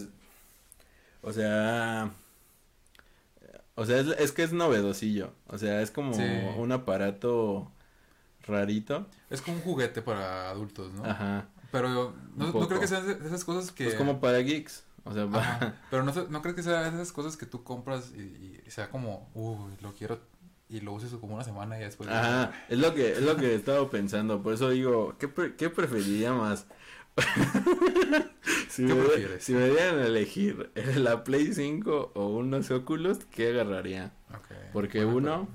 [1.26, 2.10] O sea...
[3.74, 5.32] O sea, es, es que es novedosillo.
[5.48, 6.22] O sea, es como Sí.
[6.56, 7.70] un aparato
[8.46, 9.06] rarito.
[9.28, 11.04] Es como un juguete para adultos, ¿no?
[11.04, 11.48] Ajá.
[11.72, 11.88] Pero
[12.36, 13.84] no, no creo que sean de esas cosas que...
[13.84, 14.84] Pues como para geeks.
[15.04, 18.12] O sea, para- Pero no, no creo que sea de esas cosas que tú compras
[18.16, 20.20] y, y sea como, uy, lo quiero
[20.68, 22.08] y lo uses como una semana y después...
[22.08, 25.54] Ajá, es lo que es lo que he estado pensando, por eso digo, ¿qué, pre-
[25.54, 26.66] qué preferiría más?
[28.76, 29.44] si, ¿Qué me, prefieres?
[29.44, 34.12] si me dieran a elegir la Play 5 o unos Oculus, ¿qué agarraría?
[34.72, 35.48] Porque uno-.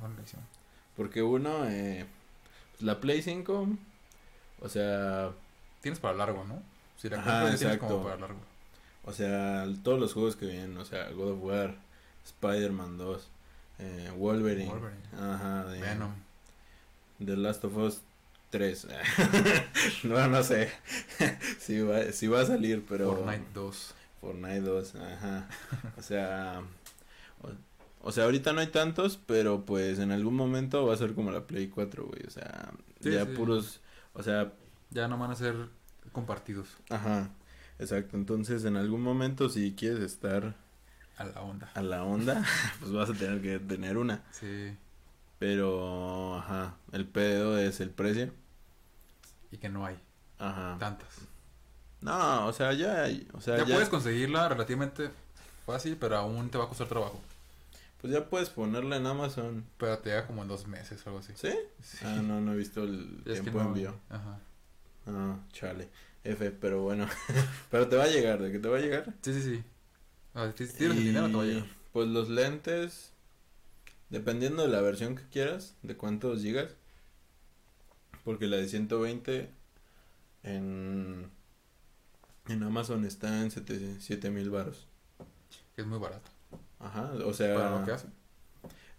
[0.96, 2.06] Porque uno, eh,
[2.80, 3.68] la Play 5,
[4.62, 5.32] o sea,
[5.82, 6.62] Tienes para largo, ¿no?
[6.98, 8.40] Si la Ajá, compras tienes como para largo.
[9.04, 11.76] o sea, todos los juegos que vienen, o sea, God of War,
[12.26, 13.28] Spider-Man 2,
[13.80, 15.02] eh, Wolverine, Wolverine.
[15.20, 16.12] ajá, de- Venom.
[17.26, 18.02] The Last of Us
[18.52, 18.88] 3.
[20.04, 20.70] no, no sé
[21.60, 23.96] si va, si va a salir, pero Fortnite 2.
[24.22, 25.50] Fortnite 2, ajá.
[25.98, 26.62] O sea,
[27.42, 27.50] o,
[28.08, 31.32] o sea, ahorita no hay tantos, pero pues en algún momento va a ser como
[31.32, 33.32] la Play 4, güey, o sea, Sí, ya sí.
[33.36, 33.82] puros,
[34.14, 34.54] o sea,
[34.92, 35.56] Ya no van a ser
[36.12, 37.30] compartidos ajá.
[37.80, 40.56] Exacto, entonces en algún momento si quieres estar
[41.18, 41.72] a la onda.
[41.74, 42.44] a la onda,
[42.80, 44.24] pues vas a tener que tener una.
[44.32, 44.76] Sí.
[45.40, 48.32] Pero, ajá, el pedo es el precio.
[49.52, 49.98] Y que no hay
[50.40, 50.78] Ajá.
[50.80, 51.10] tantas.
[52.02, 53.28] No, o sea, ya hay.
[53.34, 55.10] O sea, ya, ya, puedes conseguirla relativamente
[55.66, 57.20] fácil, pero aún te va a costar trabajo.
[58.02, 59.64] pues ya puedes ponerla en Amazon.
[59.78, 61.34] Pero te llega como en dos meses o algo así.
[61.36, 61.54] ¿Sí?
[61.84, 62.00] Sí.
[62.04, 63.96] Ah, no, no he visto el Es tiempo de no- envío.
[64.10, 64.40] Ajá.
[65.08, 65.90] Ah, chale.
[66.24, 67.08] F, pero bueno.
[67.72, 69.06] pero te va a llegar, ¿de que te va a llegar?
[69.22, 69.64] Sí, sí, sí.
[70.66, 71.66] Si tienes el dinero te va a llegar.
[71.94, 73.12] Pues los lentes,
[74.10, 76.70] dependiendo de la versión que quieras, de cuántos gigas.
[78.24, 79.50] Porque la de 120
[80.44, 81.30] en,
[82.48, 84.88] en Amazon está en 7 mil baros.
[85.78, 86.30] Es muy barato.
[86.80, 88.08] Ajá, o sea, Para lo que hace.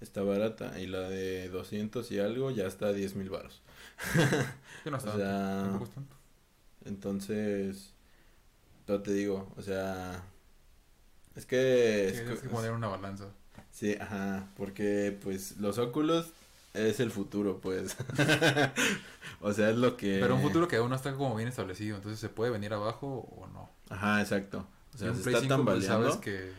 [0.00, 0.78] está barata.
[0.80, 3.62] Y la de 200 y algo ya está a 10 mil baros.
[4.84, 6.16] No O está sea, tampoco es tanto.
[6.84, 7.92] Entonces,
[8.88, 10.24] yo te digo, o sea,
[11.34, 12.08] es que...
[12.08, 13.26] es Tienes co- que poner una balanza.
[13.70, 16.32] Sí, ajá, porque pues los óculos
[16.74, 17.96] es el futuro, pues.
[19.40, 20.18] o sea, es lo que...
[20.20, 21.96] Pero un futuro que aún no está como bien establecido.
[21.96, 23.70] Entonces se puede venir abajo o no.
[23.90, 24.66] Ajá, exacto.
[24.94, 26.10] O sea, se está 5, pues, tambaleando.
[26.10, 26.52] sabes que,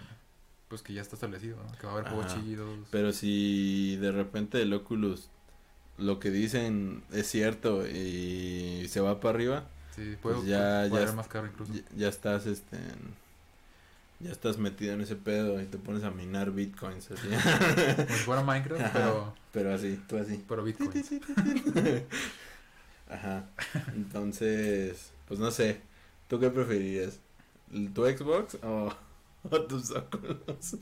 [0.67, 1.77] pues que ya está establecido, ¿no?
[1.77, 2.79] Que va a haber juegos chidos.
[2.91, 5.29] Pero si de repente el Oculus
[5.97, 11.05] lo que dicen es cierto y se va para arriba, Sí, puede, pues ya- puede
[11.05, 11.71] ya más caro incluso.
[11.71, 13.22] ya, ya estás este en-
[14.23, 17.27] ya estás metido en ese pedo y te pones a minar bitcoins así.
[17.27, 18.93] Como si fuera Minecraft, Ajá.
[18.93, 20.43] pero, Pero así, tú así.
[20.47, 20.91] pero Bitcoin.
[23.09, 23.45] Ajá.
[23.95, 25.81] Entonces, pues no sé.
[26.27, 27.19] ¿Tú qué preferirías?
[27.93, 28.93] ¿Tu Xbox o,
[29.49, 30.77] o tus Oculus?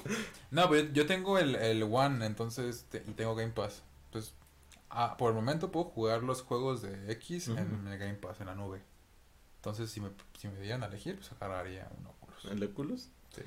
[0.51, 3.81] No, pero yo, yo tengo el, el One, entonces, te- y tengo Game Pass.
[4.07, 4.33] Entonces,
[4.89, 8.47] ah, por el momento puedo jugar los juegos de X en el Game Pass, en
[8.47, 8.81] la nube.
[9.57, 12.45] Entonces, si me, si me dieran a elegir, pues agarraría un Oculus.
[12.45, 13.09] ¿El Oculus?
[13.35, 13.43] Sí.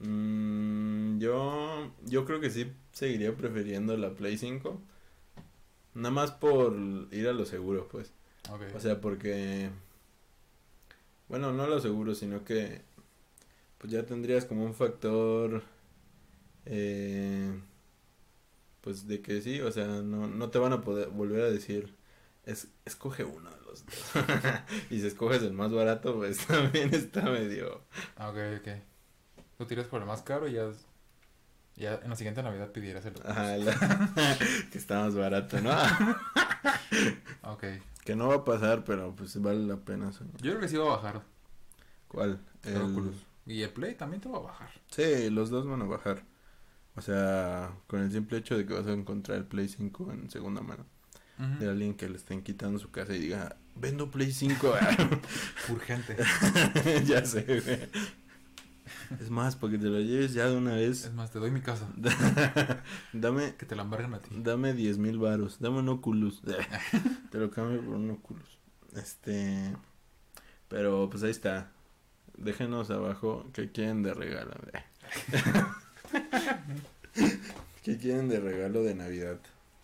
[0.00, 4.80] Mm, yo, yo creo que sí seguiría prefiriendo la Play 5.
[5.94, 6.76] Nada más por
[7.10, 8.12] ir a lo seguro, pues.
[8.74, 9.70] O sea, porque...
[11.28, 12.82] Bueno, no a lo seguro, sino que...
[13.78, 15.62] Pues ya tendrías como un factor...
[16.66, 17.60] Eh,
[18.80, 21.94] pues de que sí, o sea, no, no te van a poder volver a decir...
[22.44, 23.96] Es, escoge uno de los dos.
[24.90, 27.82] y si escoges el más barato, pues también está medio...
[28.16, 28.87] Ah, ok, ok.
[29.58, 30.70] Tú tiras por el más caro y ya,
[31.76, 33.28] ya en la siguiente Navidad pidieras el Oculus.
[33.30, 34.38] Ajá, la-
[34.70, 35.72] que está más barato, ¿no?
[37.42, 37.64] Ok.
[38.04, 40.10] que no va a pasar, pero pues vale la pena.
[40.40, 41.22] Yo creo que sí va a bajar
[42.08, 42.40] ¿Cuál?
[42.64, 43.16] el, Oculus.
[43.46, 44.70] Y el Play también te va a bajar.
[44.90, 46.22] Sí, los dos van a bajar.
[46.96, 50.30] O sea, con el simple hecho de que vas a encontrar el Play 5 en
[50.30, 50.86] segunda mano.
[51.60, 54.74] De alguien que le estén quitando su casa y diga, vendo Play 5.
[55.68, 56.16] Urgente.
[57.04, 57.88] ya sé, güey.
[59.20, 61.04] Es más, para que te lo lleves ya de una vez.
[61.04, 61.88] Es más, te doy mi casa.
[63.12, 64.30] dame, Que te la embarguen a ti.
[64.36, 65.58] dame 10 mil varos.
[65.60, 66.42] Dame un Oculus.
[67.30, 68.58] te lo cambio por un Oculus.
[68.94, 69.74] Este...
[70.68, 71.70] Pero pues ahí está.
[72.36, 74.52] Déjenos abajo qué quieren de regalo.
[77.82, 79.38] ¿Qué quieren de regalo de Navidad?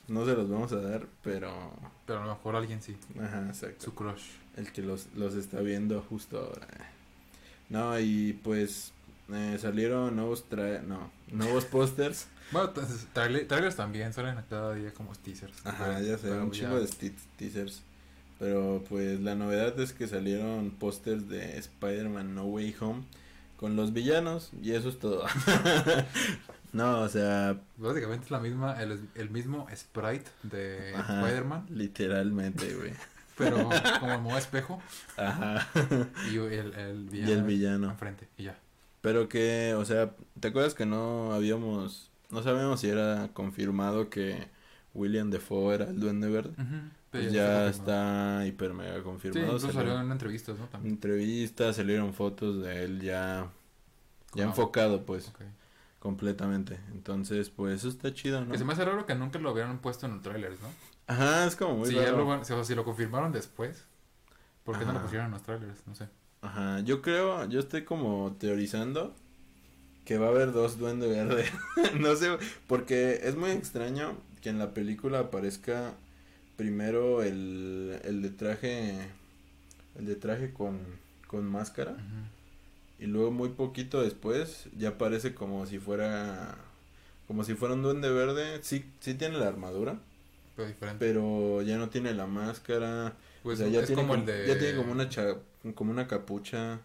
[0.08, 1.72] No se los vamos a dar, pero...
[2.06, 2.96] Pero a lo mejor alguien sí.
[3.18, 3.86] Ajá, exacto.
[3.86, 4.22] Su crush.
[4.56, 6.68] El que los, los está viendo justo ahora.
[7.70, 8.92] No, y pues
[9.32, 12.26] eh, salieron nuevos tra no, nuevos pósters.
[12.52, 12.72] Bueno,
[13.14, 15.54] trailers también salen cada día como teasers.
[15.66, 16.88] Ajá, ya sé, Pero un ya- chingo de
[17.38, 17.82] teasers.
[18.38, 23.02] Pero pues la novedad es que salieron pósters de Spider-Man No Way Home
[23.56, 25.24] con los villanos y eso es todo.
[26.72, 30.90] no, o sea, Básicamente es la misma, el, el mismo sprite de.
[30.92, 32.92] Spider-Man, literalmente, güey.
[33.38, 33.68] pero
[34.00, 34.80] como en modo espejo
[35.16, 35.66] Ajá.
[36.30, 37.90] y el, el y villano el villano.
[37.90, 38.58] enfrente y ya.
[39.04, 44.48] Pero que, o sea, ¿te acuerdas que no habíamos, no sabíamos si era confirmado que
[44.94, 46.54] William Defoe era el Duende Verde?
[47.10, 49.46] Pues ya está hiper mega Sí, confirmado.
[49.56, 50.64] incluso Salieron en entrevistas, ¿no?
[50.66, 50.94] También.
[50.94, 53.50] entrevistas, salieron fotos de él ya,
[54.34, 55.42] ya Ah, enfocado, pues, ok.
[56.00, 56.80] completamente.
[56.92, 58.52] Entonces, pues, eso está chido, ¿no?
[58.52, 60.68] Que se me hace raro que nunca lo hubieran puesto en los trailers, ¿no?
[61.06, 62.16] Ajá, es como muy ya raro.
[62.16, 63.84] lo, van- o sea, si lo confirmaron después,
[64.64, 65.86] ¿por qué no lo pusieron en los trailers?
[65.86, 66.08] No sé.
[66.44, 69.14] Ajá, yo creo, yo estoy como teorizando
[70.04, 71.46] que va a haber dos Duende Verde.
[72.00, 75.94] no sé, porque es muy extraño que en la película aparezca
[76.56, 79.08] primero el, el de traje,
[79.98, 80.80] el de traje con,
[81.28, 81.96] con máscara
[82.98, 86.56] y luego muy poquito después ya aparece como si fuera,
[87.26, 88.62] como si fuera un Duende Verde.
[88.62, 89.98] Sí, sí tiene la armadura,
[90.56, 91.04] Pero diferente.
[91.04, 93.14] pero ya no tiene la máscara.
[93.44, 94.48] Pues o sea, ya es tiene como el de...
[94.48, 95.36] ya tiene como una cha-
[95.76, 96.80] como una capucha.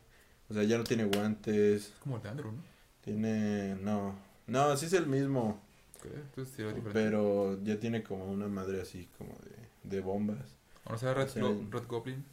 [0.49, 1.85] O sea, ya no tiene guantes.
[1.87, 2.61] Es como el de Andrew, ¿no?
[3.03, 4.15] Tiene no.
[4.45, 5.61] No, sí es el mismo,
[6.03, 10.57] Entonces sí pero ya tiene como una madre así como de, de bombas.
[10.85, 12.25] O sea, Red, o sea, Go- Red Goblin.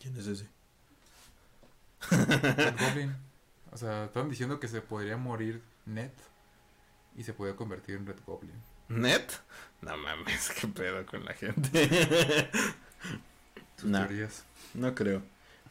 [0.00, 0.46] ¿Quién es ese?
[2.10, 3.16] Red Goblin.
[3.72, 6.10] O sea, estaban diciendo que se podría morir Ned
[7.16, 8.54] y se podía convertir en Red Goblin.
[8.88, 9.30] ¿Net?
[9.80, 12.50] No mames, qué pedo con la gente.
[13.82, 13.98] No.
[14.06, 14.44] teorías.
[14.74, 15.22] no creo.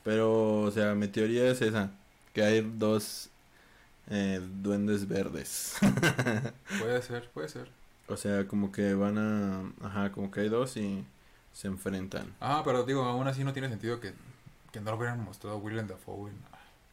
[0.03, 1.91] Pero, o sea, mi teoría es esa.
[2.33, 3.29] Que hay dos
[4.09, 5.75] eh, duendes verdes.
[6.79, 7.69] Puede ser, puede ser.
[8.07, 9.85] o sea, como que van a...
[9.85, 11.05] Ajá, como que hay dos y
[11.53, 12.33] se enfrentan.
[12.41, 14.13] Ah, pero digo, aún así no tiene sentido que,
[14.71, 16.31] que no lo hubieran mostrado Willem Dafoe.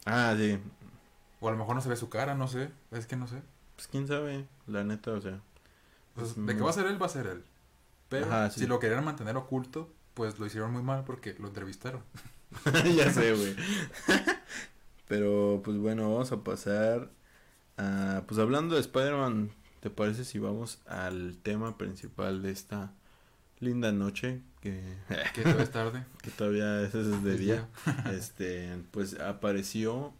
[0.05, 0.57] Ah, sí.
[1.41, 2.69] O a lo mejor no se ve su cara, no sé.
[2.91, 3.41] Es que no sé.
[3.75, 5.39] Pues quién sabe, la neta, o sea.
[6.15, 7.43] Pues, Es de que va a ser él, va a ser él.
[8.09, 8.61] Pero Ajá, sí.
[8.61, 12.03] si lo querían mantener oculto, pues lo hicieron muy mal porque lo entrevistaron.
[12.93, 13.55] ya sé, güey.
[15.07, 17.09] Pero, pues bueno, vamos a pasar
[17.77, 18.23] a...
[18.27, 22.91] Pues hablando de Spider-Man, ¿te parece si vamos al tema principal de esta
[23.61, 24.41] linda noche?
[24.59, 24.83] Que,
[25.33, 26.05] Que todavía es tarde.
[26.21, 27.69] que todavía es de día.
[28.11, 30.13] Este, pues apareció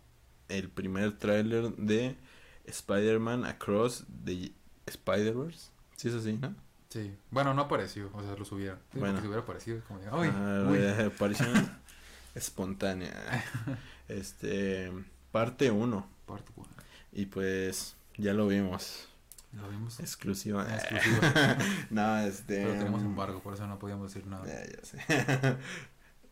[0.47, 2.15] el primer tráiler de
[2.63, 4.53] Spider-Man Across the
[4.85, 5.71] Spider-Verse.
[5.97, 6.55] Sí, es así, ¿no?
[6.89, 7.15] Sí.
[7.29, 8.09] Bueno, no apareció.
[8.13, 8.79] O sea, lo subieron.
[8.91, 9.19] Sí, Bueno.
[9.19, 10.31] si hubiera aparecido, es como ¡ay!
[10.33, 10.77] Ah, uy".
[10.79, 11.53] de aparición
[12.35, 13.13] espontánea.
[14.09, 14.91] Este,
[15.31, 16.07] parte 1.
[16.25, 16.67] Parte uno.
[17.11, 19.07] Y pues ya lo vimos.
[19.53, 19.99] Lo vimos.
[19.99, 20.65] Exclusiva.
[20.67, 21.57] En exclusiva.
[21.91, 22.63] no, este.
[22.65, 24.47] Pero tenemos embargo, por eso no podíamos decir nada.
[24.47, 25.57] Ya, ya sé.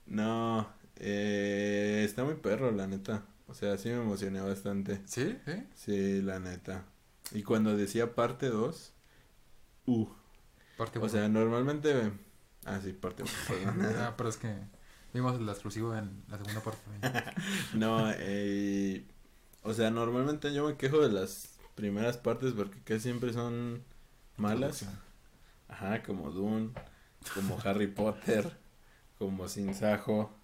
[0.08, 3.22] no, eh, está muy perro, la neta.
[3.48, 5.02] O sea, sí me emocioné bastante.
[5.06, 5.38] ¿Sí?
[5.46, 5.64] ¿Sí?
[5.76, 6.84] Sí, la neta.
[7.32, 8.92] Y cuando decía parte 2,
[9.86, 10.08] uh.
[10.78, 11.10] Parte O uno.
[11.10, 12.12] sea, normalmente.
[12.66, 13.32] Ah, sí, parte 1.
[14.00, 14.54] Ah, pero es que
[15.14, 16.82] vimos la exclusiva en la segunda parte.
[17.74, 19.06] No, eh,
[19.64, 23.84] o sea, normalmente yo me quejo de las primeras partes porque casi siempre son
[24.38, 24.86] malas.
[25.70, 26.72] Ajá, como Dune,
[27.34, 28.58] como Harry Potter,
[29.18, 30.37] como Sin Sajo,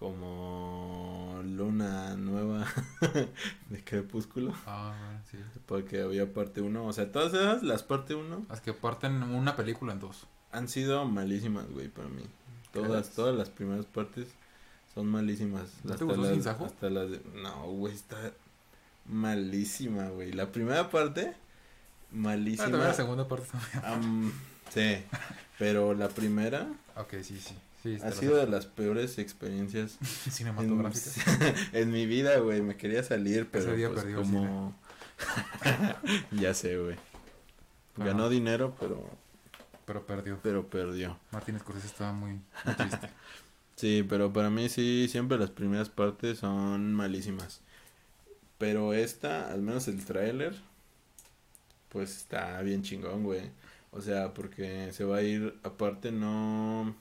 [0.00, 2.66] como Luna Nueva
[3.70, 5.38] de Crepúsculo, Ah, bueno, sí.
[5.66, 6.84] porque había parte 1.
[6.84, 10.26] O sea, todas esas, las parte 1, Es que parten una película en dos.
[10.52, 12.22] han sido malísimas, güey, para mí.
[12.72, 14.28] Todas, todas las primeras partes
[14.94, 15.68] son malísimas.
[15.84, 18.16] ¿No te Hasta gustó las, hasta las de- No, güey, está
[19.06, 20.32] malísima, güey.
[20.32, 22.64] La primera parte, Ah, malísima.
[22.64, 23.84] también la segunda parte también.
[23.84, 24.32] Am,
[24.72, 25.02] sí,
[25.58, 27.54] pero la primera Ok, sí, sí.
[27.82, 31.16] Sí ha sido de las peores experiencias en, cinematográficas.
[31.72, 32.62] en mi vida, güey.
[32.62, 34.74] Me quería salir, pero día pues, perdió como...
[36.32, 36.96] ya sé, güey.
[37.96, 38.30] Ganó Ajá.
[38.30, 39.04] dinero, pero,
[39.84, 40.38] Pero perdió.
[40.42, 41.18] pero perdió.
[41.32, 43.10] Martín Scorsese estaba muy, muy triste.
[43.76, 47.62] Sí, pero para mí sí, siempre las primeras partes son malísimas.
[48.58, 50.54] Pero esta, al menos el tráiler,
[51.88, 53.50] pues está bien chingón, güey.
[53.90, 56.94] O sea, porque se va a ir, aparte no...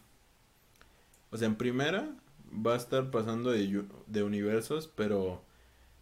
[1.31, 2.09] O sea, en primera
[2.51, 5.43] va a estar pasando de, de universos, pero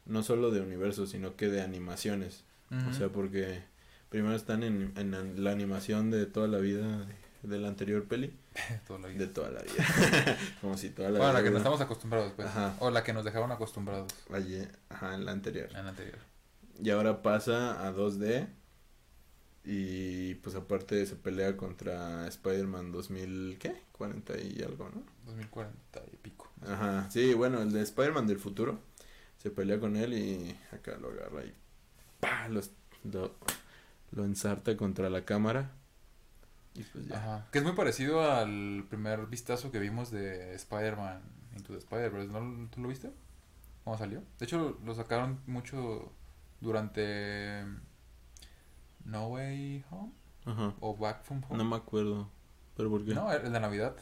[0.05, 2.43] no solo de universos, sino que de animaciones.
[2.89, 3.61] O sea, porque
[4.09, 7.05] primero están en, en la- animación de toda la vida
[7.43, 8.33] de, de la anterior peli.
[8.87, 9.19] Toda la vida.
[9.19, 10.37] De toda la vida.
[10.61, 12.47] Como si toda la Bueno, la que vida nos estamos acostumbrados, pues.
[12.47, 12.75] Ajá.
[12.79, 15.67] O la que nos dejaron acostumbrados Ayer, ajá, en la anterior.
[15.75, 16.17] en la anterior.
[16.83, 18.47] Y ahora pasa a 2D.
[19.69, 23.81] Y pues aparte se pelea contra Spider-Man 2000, ¿qué?
[23.91, 25.03] 40 y algo, ¿no?
[25.25, 26.49] 2040 y pico.
[26.65, 28.79] Ajá, sí, bueno, el de Spider-Man del futuro.
[29.37, 31.53] Se pelea con él y acá lo agarra y
[32.21, 32.47] ¡pah!
[32.47, 32.61] Lo,
[33.11, 33.35] lo,
[34.11, 35.71] lo ensarta contra la cámara.
[36.73, 37.17] Y pues ya.
[37.17, 37.47] Ajá.
[37.51, 41.21] Que es muy parecido al primer vistazo que vimos de Spider-Man
[41.57, 42.31] Into the Spider-Verse.
[42.31, 43.11] ¿No tú lo viste?
[43.83, 44.23] ¿Cómo salió?
[44.39, 46.13] De hecho, lo sacaron mucho
[46.61, 47.65] durante
[49.07, 50.11] No Way Home
[50.45, 50.73] Ajá.
[50.79, 51.57] o Back from Home.
[51.57, 52.27] No me acuerdo.
[52.75, 53.15] ¿Pero por qué?
[53.15, 53.95] No, el de Navidad.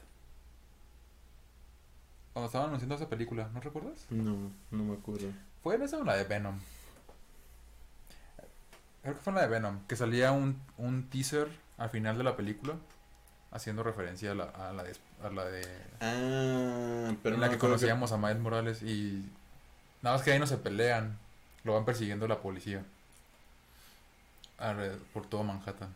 [2.34, 4.06] Cuando estaban anunciando esa película, ¿no recuerdas?
[4.10, 5.30] No, no me acuerdo.
[5.64, 6.60] ¿Fue en esa o la de Venom?
[9.04, 12.24] Creo que fue en la de Venom, que salía un, un teaser al final de
[12.24, 12.76] la película
[13.52, 14.96] haciendo referencia a la, a la de...
[15.24, 15.62] A la de
[16.02, 19.32] Ah, pero en no la que conocíamos a Miles Morales y...
[20.02, 21.18] Nada más que ahí no se pelean,
[21.64, 22.84] lo van persiguiendo la policía.
[25.14, 25.94] Por todo Manhattan.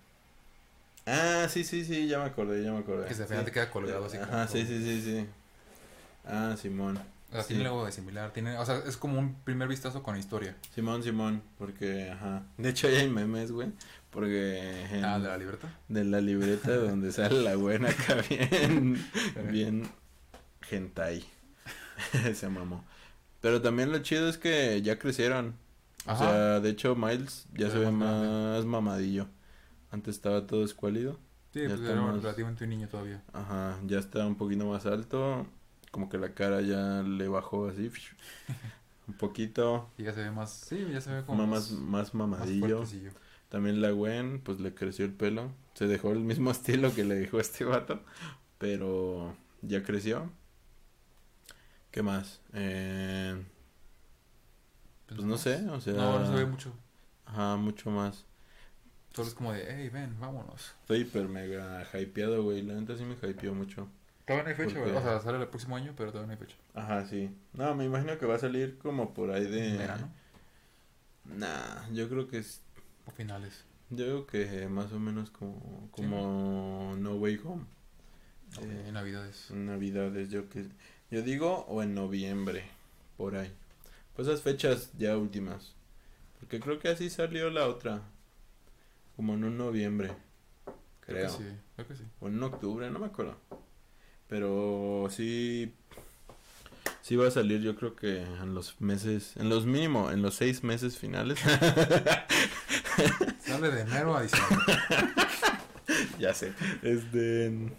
[1.05, 3.07] Ah, sí, sí, sí, ya me acordé, ya me acordé.
[3.07, 3.33] Que se sí.
[3.43, 4.67] te queda colgado así como Ajá, sí, todo.
[4.67, 5.25] sí, sí, sí.
[6.25, 6.99] Ah, Simón.
[7.29, 7.49] O sea, Sí.
[7.53, 8.31] tiene algo de similar.
[8.31, 10.55] Tiene, o sea, es como un primer vistazo con historia.
[10.75, 12.43] Simón, Simón, porque, ajá.
[12.57, 13.71] De hecho, ya hay memes, güey.
[14.11, 14.85] Porque.
[14.91, 15.69] en- Ah, de la libertad.
[15.87, 19.03] de la libreta donde sale la buena acá bien.
[19.51, 19.89] bien.
[20.69, 21.23] hentai.
[22.35, 22.83] se mamó.
[23.41, 25.55] Pero también lo chido es que ya crecieron.
[26.07, 29.27] O sea, de hecho, Miles ya Se se ve más más mamadillo.
[29.91, 31.19] Antes estaba todo escuálido.
[31.53, 33.23] Sí, ya pues está era más- relativamente un niño todavía.
[33.33, 35.45] Ajá, ya está un poquito más alto.
[35.91, 37.89] como que la cara ya le bajó así.
[39.07, 39.89] un poquito.
[39.97, 42.77] Y ya se ve más, sí, ya se ve como más, más mamadillo.
[42.77, 43.11] fuertecillo.
[43.49, 45.51] También la Gwen, pues le creció el pelo.
[45.73, 48.01] Se dejó el mismo estilo que le dejó este vato.
[48.59, 50.29] Pero ya creció.
[51.91, 52.41] ¿Qué más?
[52.53, 53.43] Eh,
[55.15, 55.41] pues no más.
[55.41, 55.93] sé, o sea.
[55.93, 56.73] No, no se ve mucho.
[57.25, 58.25] Ajá, mucho más.
[59.13, 60.75] Solo es como de, hey, ven, vámonos.
[60.81, 62.61] Estoy hiper mega hypeado, güey.
[62.61, 63.87] La neta sí me hypeó mucho.
[64.25, 64.95] Todavía no hay fecha, ¿Por güey.
[64.95, 66.57] O sea, sale el próximo año, pero todavía no hay fecha.
[66.75, 67.35] Ajá, sí.
[67.53, 69.77] No, me imagino que va a salir como por ahí de.
[69.77, 70.09] Verano
[71.25, 72.61] Nah, yo creo que es.
[73.05, 73.65] o finales.
[73.89, 75.89] Yo creo que más o menos como.
[75.91, 77.65] Como No Way Home.
[78.61, 79.49] Eh, en Navidades.
[79.51, 80.67] Navidades, yo que.
[81.11, 82.63] Yo digo, o en noviembre.
[83.17, 83.51] Por ahí.
[84.19, 85.71] Pues esas fechas ya últimas.
[86.41, 88.01] Porque creo que así salió la otra.
[89.15, 90.11] Como en un noviembre.
[90.99, 91.27] Creo.
[91.27, 92.03] que sí, creo que sí.
[92.19, 93.37] O en octubre, no me acuerdo.
[94.27, 95.73] Pero sí.
[97.01, 99.37] Sí va a salir, yo creo que en los meses.
[99.37, 101.39] En los mínimo, en los seis meses finales.
[103.39, 104.57] Sale de enero a diciembre.
[106.19, 106.51] ya sé.
[106.81, 107.71] Este.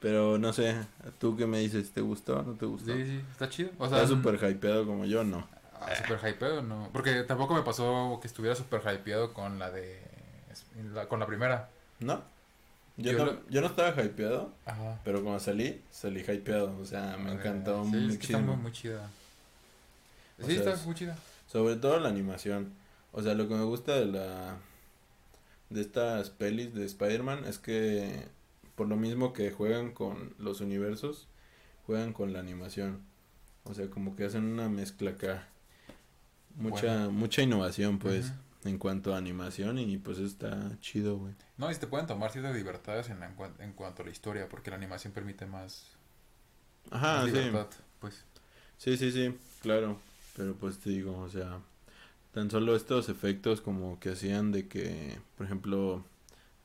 [0.00, 0.76] Pero no sé,
[1.18, 1.92] ¿tú qué me dices?
[1.92, 2.92] ¿Te gustó no te gustó?
[2.92, 3.70] sí, sí, está chido.
[3.78, 5.24] O sea, ¿Estás súper hypeado como yo?
[5.24, 5.61] No.
[5.96, 6.88] Super hypeado, no.
[6.92, 10.00] Porque tampoco me pasó que estuviera super hypeado con la de.
[10.94, 11.68] la- con la primera.
[12.00, 12.22] ¿No?
[12.98, 15.00] Yo, Yo no, lo- yo no estaba hypeado, Ajá.
[15.04, 16.76] pero cuando salí, salí hypeado.
[16.78, 18.40] O sea, me encantó Sí, es que está muchísimo.
[18.54, 19.10] muy, muy chida.
[20.42, 21.16] O Sí, sea, está muy chida.
[21.46, 22.72] Sobre todo la animación.
[23.12, 24.56] O sea, lo que me gusta de la
[25.70, 28.26] de estas pelis de Spider-Man es que
[28.74, 31.28] por lo mismo que juegan con los universos,
[31.86, 33.00] juegan con la animación.
[33.64, 35.46] O sea, como que hacen una mezcla acá.
[36.58, 37.10] Mucha Bueno.
[37.12, 38.32] mucha innovación pues
[38.64, 41.34] en cuanto a animación y pues está chido, güey.
[41.56, 44.48] No, y se te pueden tomar ciertas libertades en, cuan- en cuanto a la historia,
[44.48, 45.86] porque la animación permite más,
[46.90, 47.32] Ajá, más sí.
[47.32, 47.66] libertad.
[48.00, 48.24] Pues,
[48.78, 49.98] Sí, sí, sí, claro.
[50.36, 51.60] Pero pues te digo, o sea,
[52.32, 56.04] tan solo estos efectos como que hacían de que, por ejemplo,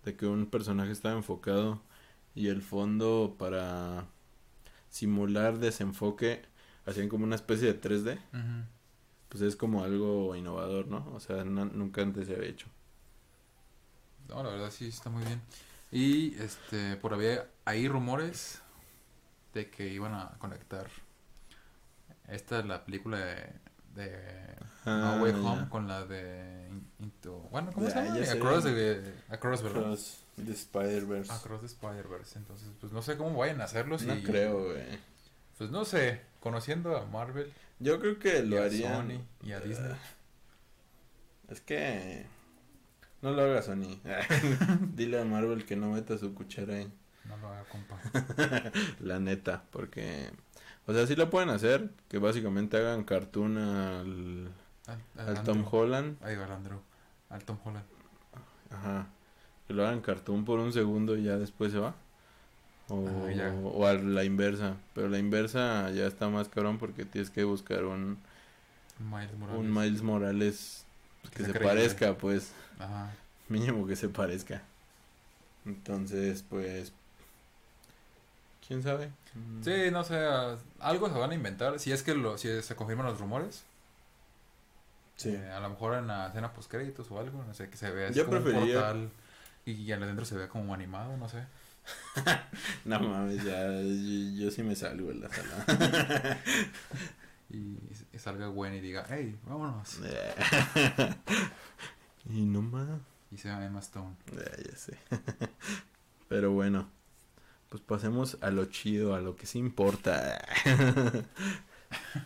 [0.06, 1.82] de que un personaje estaba enfocado
[2.36, 4.06] y el fondo para
[4.90, 6.44] simular desenfoque
[6.86, 8.20] hacían como una especie de 3D,
[9.38, 11.08] pues es como algo innovador, ¿no?
[11.14, 12.68] O sea, nunca antes se había hecho.
[14.30, 15.42] no, la verdad sí está muy bien.
[15.92, 18.62] Y este, por había hay rumores
[19.54, 20.88] de que iban a conectar
[22.28, 23.54] esta la película de,
[23.96, 25.38] de Ah, No Way ya.
[25.40, 28.16] Home con la de In- Into, bueno, ¿cómo se llama?
[28.32, 29.62] Across the, Across,
[30.36, 31.32] the Spider-Verse.
[31.32, 32.38] Across the Spider-Verse.
[32.40, 33.98] Entonces, pues no sé cómo vayan a hacerlo.
[34.00, 35.00] No creo, güey.
[35.58, 39.08] Pues no sé, conociendo a Marvel Yo creo que lo a harían.
[39.10, 39.92] Sony y a Disney.
[41.50, 42.26] Es que
[43.22, 44.00] no lo haga Sony.
[44.96, 46.92] Dile a Marvel que no meta su cuchara ahí.
[47.26, 48.00] No lo haga, compa.
[49.00, 50.32] La neta, porque
[50.88, 54.48] o sea, sí lo pueden hacer, que básicamente hagan cartoon al,
[54.88, 56.80] Al, al Tom Holland, Ahí va el Andrew.
[57.30, 57.86] Al Tom Holland.
[58.72, 59.08] ajá.
[59.68, 61.94] Que lo hagan cartoon por un segundo y ya después se va.
[62.90, 63.52] O, Ah, ya.
[63.54, 67.84] o a la inversa, pero la inversa ya está más cabrón porque tienes que buscar
[67.84, 68.18] un,
[69.00, 69.60] Miles Morales.
[69.60, 70.86] un Miles Morales
[71.36, 72.54] que, se parezca, pues.
[72.80, 73.12] Ajá.
[73.50, 74.62] Mínimo que se parezca.
[75.66, 76.94] Entonces, pues.
[78.66, 79.10] ¿Quién sabe?
[79.64, 80.20] Sí, no sé,
[80.80, 81.80] algo se van a inventar.
[81.80, 83.64] Si es que lo, si se confirman los rumores.
[85.16, 85.30] Sí.
[85.30, 87.90] Eh, a lo mejor en la escena post créditos o algo, no sé, que se
[87.92, 89.10] vea así Yo como un preferiría- portal
[89.66, 91.44] y adentro se vea como animado, no sé.
[92.86, 93.68] No mames, ya.
[93.82, 96.38] Yo, yo sí me salgo en la sala.
[97.50, 97.78] Y,
[98.12, 100.00] y salga Gwen y diga, hey, vámonos.
[102.30, 102.90] y no más.
[103.32, 104.18] Y sea Emma Stone.
[104.36, 104.98] Ya, ya sé.
[106.28, 106.90] Pero bueno.
[107.70, 110.46] Pues pasemos a lo chido, a lo que sí importa.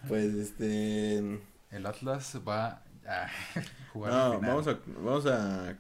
[0.08, 1.20] pues este.
[1.70, 3.28] El Atlas va a
[3.94, 4.50] jugar No, final.
[4.50, 5.78] vamos a, vamos a,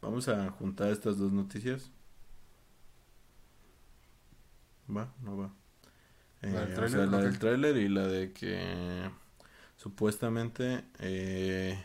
[0.00, 1.90] vamos a juntar estas dos noticias.
[4.88, 5.12] ¿Va?
[5.22, 5.50] No va.
[6.42, 6.88] Eh, ¿La del o tráiler?
[6.88, 9.10] sea, la del tráiler y la de que
[9.76, 11.78] supuestamente, eh,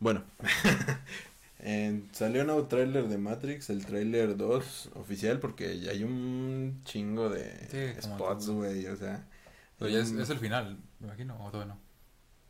[0.00, 0.22] bueno,
[1.58, 6.80] en- salió un nuevo tráiler de Matrix, el tráiler 2 oficial, porque ya hay un
[6.84, 9.26] chingo de Sí, spots, güey, o sea.
[9.78, 11.80] Pero ya es, es el final, me imagino, o todavía no.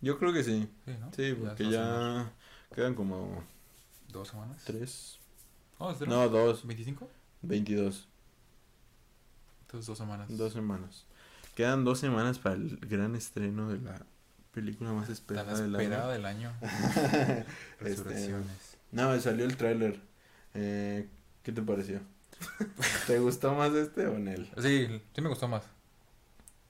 [0.00, 1.12] Yo creo que sí, Sí, ¿no?
[1.12, 2.34] sí, porque o ya menos
[2.74, 3.44] quedan como
[4.08, 4.62] Dos semanas.
[4.64, 5.20] tres,
[5.78, 6.66] Oh, ¿es de no, dos.
[6.66, 7.08] ¿25?
[7.42, 8.08] 22,
[9.74, 10.26] Entonces dos semanas.
[10.30, 11.04] dos semanas.
[11.56, 14.00] Quedan dos semanas para el gran estreno de la
[14.52, 16.08] película más esperada del año.
[16.08, 16.52] del año.
[16.62, 17.44] Este,
[17.80, 18.76] Resurrecciones.
[18.92, 20.00] no, salió el tráiler.
[20.54, 21.08] Eh,
[21.42, 22.00] ¿Qué te pareció?
[23.08, 24.50] ¿Te gustó más este o en él?
[24.60, 25.64] Sí, sí me gustó más.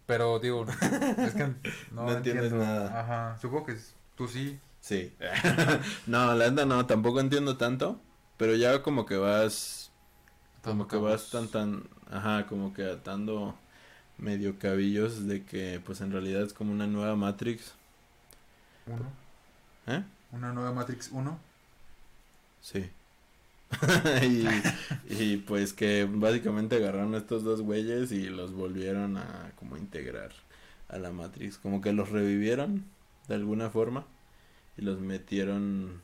[0.06, 1.44] Pero digo, es que
[1.92, 2.64] no, No entiendes entiendo.
[2.64, 3.00] nada.
[3.00, 3.76] Ajá, supongo que
[4.16, 4.58] tú sí.
[4.80, 5.14] Sí.
[6.06, 8.00] no, la neta no, tampoco entiendo tanto,
[8.38, 9.83] pero ya como que vas,
[10.64, 13.54] como que vas tan tan, ajá, como que atando
[14.18, 17.74] medio cabillos de que pues en realidad es como una nueva Matrix,
[18.86, 19.06] Uno.
[19.86, 20.02] ¿eh?
[20.32, 21.38] Una nueva Matrix 1.
[22.60, 22.90] Sí.
[24.22, 24.46] y,
[25.08, 30.32] y pues que básicamente agarraron a estos dos güeyes y los volvieron a como integrar
[30.88, 32.84] a la Matrix, como que los revivieron
[33.28, 34.06] de alguna forma
[34.76, 36.02] y los metieron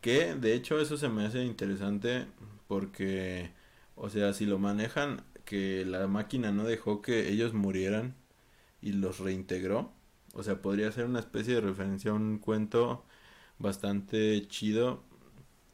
[0.00, 2.26] que de hecho eso se me hace interesante
[2.74, 3.52] porque
[3.96, 8.16] o sea, si lo manejan que la máquina no dejó que ellos murieran
[8.82, 9.92] y los reintegró,
[10.34, 13.04] o sea, podría ser una especie de referencia a un cuento
[13.58, 15.04] bastante chido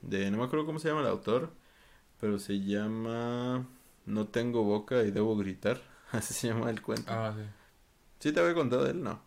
[0.03, 1.53] de no me acuerdo cómo se llama el autor,
[2.21, 3.69] pero se llama
[4.07, 5.81] No tengo boca y debo gritar.
[6.13, 7.13] Así se llama el cuento.
[7.13, 7.43] Ah, sí.
[8.21, 9.03] ¿Sí te había contado de él?
[9.03, 9.21] No.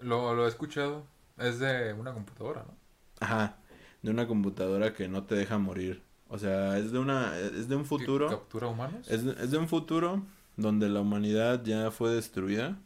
[0.00, 1.06] Lo, lo he escuchado.
[1.36, 2.78] Es de una computadora, ¿no?
[3.20, 3.58] Ajá,
[4.02, 6.02] de una computadora que no te deja morir.
[6.28, 9.08] O sea, es de una es de un futuro captura humanos.
[9.08, 10.22] es de, es de un futuro
[10.56, 12.78] donde la humanidad ya fue destruida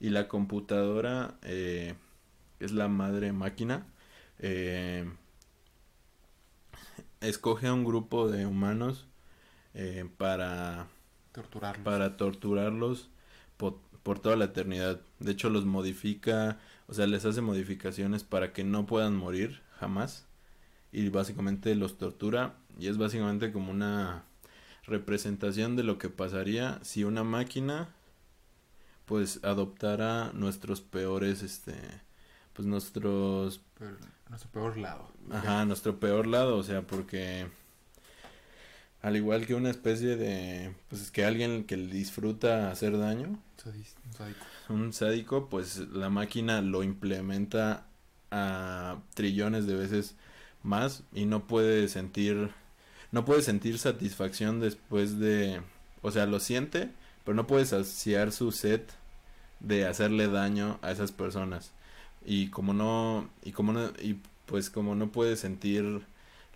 [0.00, 1.94] y la computadora eh,
[2.60, 3.86] es la madre máquina
[4.38, 5.10] eh,
[7.20, 9.06] escoge a un grupo de humanos
[9.74, 10.88] eh, para
[11.32, 11.84] Torturarlos.
[11.84, 13.10] para torturarlos
[13.56, 15.00] po- por, toda la eternidad.
[15.20, 20.25] De hecho, los modifica, o sea, les hace modificaciones para que no puedan morir jamás.
[20.96, 22.54] Y básicamente los tortura.
[22.78, 24.24] Y es básicamente como una
[24.84, 27.90] representación de lo que pasaría si una máquina
[29.04, 31.74] pues adoptara nuestros peores este
[32.54, 33.96] pues nuestros Pero
[34.30, 35.12] nuestro peor lado.
[35.30, 37.46] Ajá, nuestro peor lado, o sea, porque
[39.02, 43.38] al igual que una especie de, pues es que alguien que disfruta hacer daño,
[44.16, 44.46] sádico.
[44.70, 47.86] un sádico, pues la máquina lo implementa
[48.30, 50.16] a trillones de veces
[50.62, 52.50] más y no puede sentir,
[53.12, 55.60] no puede sentir satisfacción después de,
[56.02, 56.90] o sea, lo siente,
[57.24, 58.82] pero no puede saciar su sed
[59.60, 61.72] de hacerle daño a esas personas.
[62.24, 66.02] Y como no, y como no, y pues como no puede sentir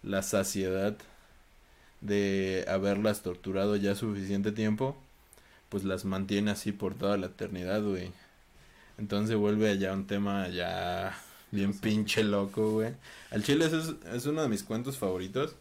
[0.02, 0.96] la saciedad
[2.00, 4.96] de haberlas torturado ya suficiente tiempo,
[5.68, 8.12] pues las mantiene así por toda la eternidad, güey.
[8.98, 11.16] Entonces vuelve ya un tema ya
[11.50, 12.94] bien pinche loco, güey.
[13.30, 13.72] Al chile es,
[14.12, 15.56] es uno de mis cuentos favoritos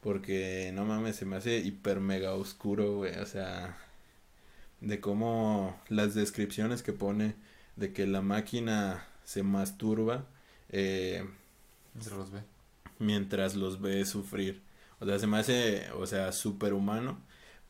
[0.00, 3.16] porque no mames, se me hace hiper mega oscuro, güey.
[3.18, 3.78] O sea,
[4.80, 7.34] de cómo las descripciones que pone
[7.76, 10.26] de que la máquina se masturba
[10.70, 11.24] eh,
[12.00, 12.42] Se los ve.
[12.98, 14.62] mientras los ve sufrir.
[15.00, 17.18] O sea, se me hace, o sea, súper humano,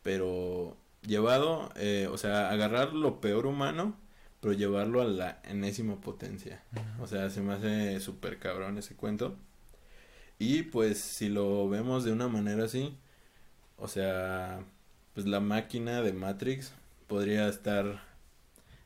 [0.03, 3.97] pero llevado, eh, o sea, agarrar lo peor humano,
[4.41, 6.63] pero llevarlo a la enésima potencia.
[7.01, 9.37] O sea, se me hace súper cabrón ese cuento.
[10.39, 12.97] Y pues si lo vemos de una manera así,
[13.77, 14.61] o sea,
[15.15, 16.73] pues la máquina de Matrix
[17.09, 18.03] podría estar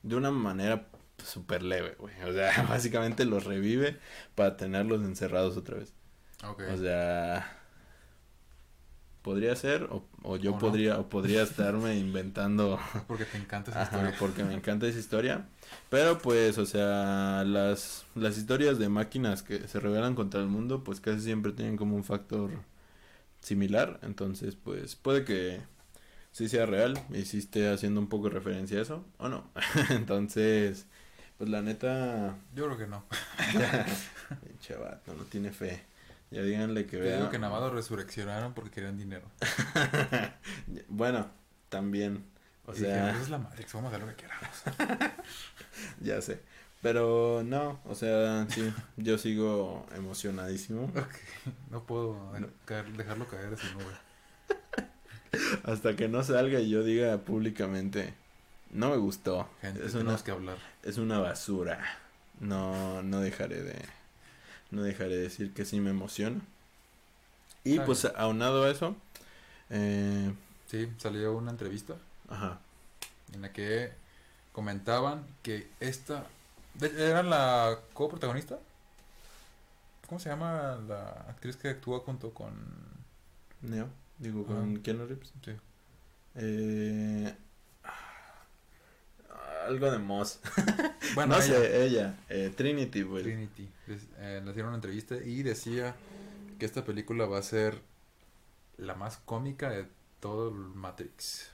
[0.03, 0.88] de una manera
[1.22, 2.14] súper leve, güey.
[2.22, 3.98] O sea, básicamente los revive
[4.34, 5.92] para tenerlos encerrados otra vez.
[6.44, 6.62] Ok.
[6.72, 7.61] O sea,
[9.23, 10.59] podría ser o, o yo O no.
[10.59, 14.16] podría o podría estarme inventando Porque te encanta esa Ajá, historia.
[14.18, 15.47] porque me encanta esa historia.
[15.91, 20.85] Pero pues, o sea, las, las historias de máquinas que se rebelan contra el mundo,
[20.85, 22.51] pues casi siempre tienen como un factor
[23.41, 23.99] similar.
[24.03, 25.61] Entonces, pues puede que
[26.33, 29.45] sí sea real y sí esté haciendo un poco referencia a eso o no.
[29.91, 30.87] Entonces,
[31.39, 33.05] pues la neta, Yo creo que no.
[34.81, 35.83] vato, no tiene fe.
[36.33, 37.16] Ya díganle que vea.
[37.18, 39.26] digo que nada más lo resurreccionaron porque querían dinero.
[40.89, 41.28] bueno,
[41.68, 42.24] también.
[42.66, 45.12] O Y sea, "Esa es la Matrix, vamos a hacer lo que queramos.
[46.01, 46.41] Ya sé.
[46.80, 50.85] Pero no, o sea, sí, yo sigo emocionadísimo.
[50.97, 51.14] Ok,
[51.70, 52.49] No puedo No.
[52.66, 53.95] caer- dejarlo caer de su nube.
[55.64, 58.14] Hasta que no salga y yo diga públicamente,
[58.70, 59.49] no me gustó.
[59.61, 60.57] Gente, es, una, tenemos que hablar.
[60.83, 61.78] es una basura.
[62.41, 63.76] No, no dejaré de,
[64.73, 66.43] no dejaré de decir que sí me emociona.
[67.64, 68.97] Y pues aunado a eso,
[69.70, 70.33] eh,
[70.66, 71.95] Sí, salió una entrevista
[72.29, 72.61] ajá,
[73.35, 73.93] en la que
[74.53, 76.25] comentaban que esta
[76.81, 78.59] era la coprotagonista.
[80.09, 82.53] ¿Cómo se llama la actriz que actúa junto con
[83.62, 84.83] Neo, digo con.
[84.83, 85.33] Keanu Reeves.
[85.45, 85.53] sí,
[86.35, 87.35] Eh,
[89.66, 90.40] algo de Moss.
[91.14, 93.22] bueno, no ella, sé, ella, eh, Trinity, güey.
[93.22, 95.94] Trinity, des- eh, le hicieron una entrevista y decía
[96.58, 97.80] que esta película va a ser
[98.76, 99.86] la más cómica de
[100.20, 101.50] todo el Matrix.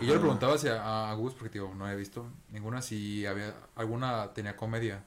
[0.00, 3.26] Y yo le preguntaba si a, a Gus, porque digo, no he visto ninguna, si
[3.26, 5.04] había alguna tenía comedia.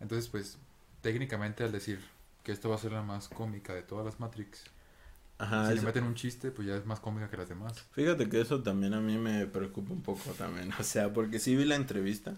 [0.00, 0.58] Entonces, pues,
[1.02, 2.00] técnicamente al decir
[2.42, 4.64] que esto va a ser la más cómica de todas las Matrix,
[5.40, 7.86] Ajá, si le meten un chiste, pues ya es más cómica que las demás.
[7.92, 11.56] Fíjate que eso también a mí me preocupa un poco también, o sea, porque sí
[11.56, 12.34] vi la entrevista,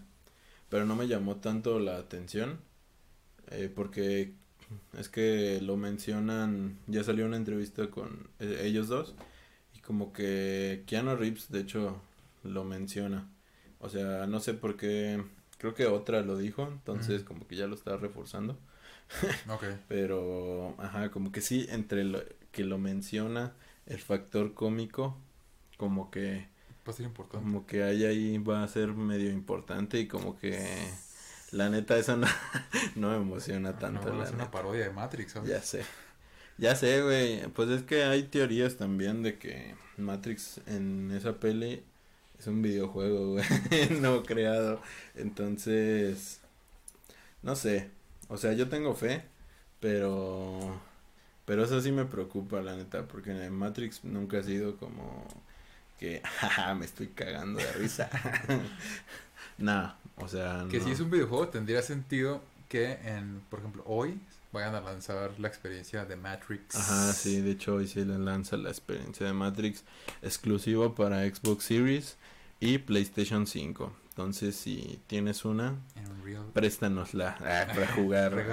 [0.68, 2.60] pero no me llamó tanto la atención,
[3.50, 4.34] eh, porque
[4.96, 9.16] es que lo mencionan, ya salió una entrevista con eh, ellos dos,
[9.74, 12.00] y como que Keanu Reeves, de hecho,
[12.44, 13.28] lo menciona,
[13.80, 15.20] o sea, no sé por qué,
[15.58, 18.56] creo que otra lo dijo, entonces como que ya lo está reforzando.
[19.48, 19.64] Ok.
[19.88, 22.22] Pero, ajá, como que sí, entre lo
[22.52, 23.54] que lo menciona,
[23.86, 25.18] el factor cómico,
[25.76, 26.48] como que,
[26.86, 27.44] Va a ser importante.
[27.44, 30.64] como que hay ahí va a ser medio importante y como que,
[31.52, 32.26] la neta, eso no,
[32.96, 35.50] no me emociona no, tanto, va la ser una parodia de Matrix, ¿sabes?
[35.50, 35.84] Ya sé.
[36.58, 37.46] Ya sé, güey.
[37.48, 41.84] Pues es que hay teorías también de que Matrix en esa peli
[42.38, 43.44] es un videojuego, güey,
[44.00, 44.80] no creado.
[45.14, 46.40] Entonces,
[47.42, 47.90] no sé.
[48.28, 49.24] O sea, yo tengo fe,
[49.80, 50.80] pero
[51.44, 55.26] pero eso sí me preocupa, la neta, porque en Matrix nunca ha sido como
[55.98, 58.08] que jaja, me estoy cagando de risa.
[59.58, 60.84] nah, o sea, Que no.
[60.84, 64.18] si es un videojuego tendría sentido que en, por ejemplo, hoy
[64.52, 66.76] vayan a lanzar la experiencia de Matrix.
[66.76, 69.82] Ajá, sí, de hecho hoy sí le lanza la experiencia de Matrix
[70.20, 72.16] exclusiva para Xbox Series
[72.60, 73.92] y PlayStation 5.
[74.10, 76.44] Entonces, si tienes una, Unreal.
[76.52, 78.44] préstanosla ah, para jugar.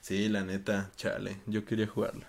[0.00, 2.28] Sí, la neta, chale, yo quería jugarla.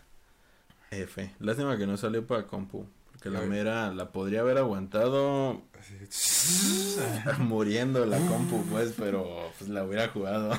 [0.92, 1.32] F.
[1.40, 5.62] Lástima que no salió para compu, porque la mera la podría haber aguantado
[7.40, 10.52] muriendo la compu, pues, pero pues la hubiera jugado.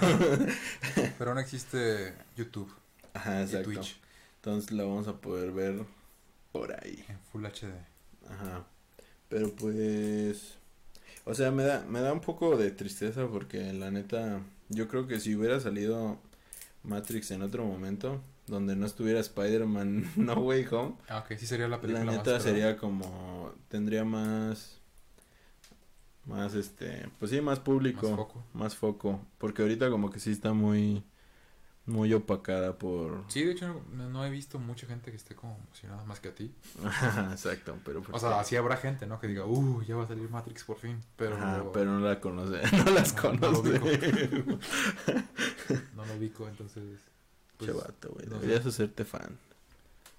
[1.18, 2.72] Pero no existe YouTube
[3.14, 3.70] Ajá, y exacto.
[3.70, 4.00] Twitch
[4.36, 5.84] Entonces la vamos a poder ver
[6.50, 7.04] por ahí.
[7.08, 7.72] en Full HD.
[8.28, 8.64] Ajá.
[9.28, 10.54] Pero pues
[11.24, 15.06] o sea, me da me da un poco de tristeza porque la neta yo creo
[15.06, 16.18] que si hubiera salido
[16.84, 21.66] Matrix en otro momento donde no estuviera Spider-Man No Way Home, Ah, ok, sí sería
[21.68, 24.78] la la película más neta sería como tendría más
[26.24, 28.44] más este, pues sí, más público, Más foco.
[28.54, 31.02] más foco, porque ahorita como que sí está muy
[31.84, 35.56] muy opacada por Sí, de hecho no, no he visto mucha gente que esté como
[35.66, 36.54] emocionada más que a ti.
[37.32, 39.18] Exacto, pero O sea, así habrá gente, ¿no?
[39.18, 41.00] Que diga, uh, ya va a salir Matrix por fin.
[41.16, 43.80] Pero, Ajá, pero no la conoce, no las No, conoce.
[45.96, 47.00] no lo ubico, entonces.
[47.56, 48.40] pues, Chavato, güey, no sé.
[48.46, 49.38] deberías hacerte fan.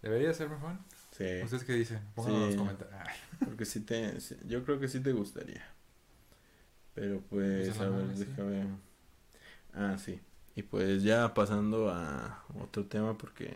[0.01, 0.79] ¿Debería ser fan?
[1.17, 2.01] Sí, ¿Ustedes qué dicen?
[2.15, 2.99] Pónganlo en los comentarios.
[3.39, 5.63] Porque sí te, yo creo que sí te gustaría.
[6.95, 8.67] Pero pues, Pues a ver, déjame.
[9.73, 10.19] Ah, sí.
[10.55, 13.53] Y pues ya pasando a otro tema porque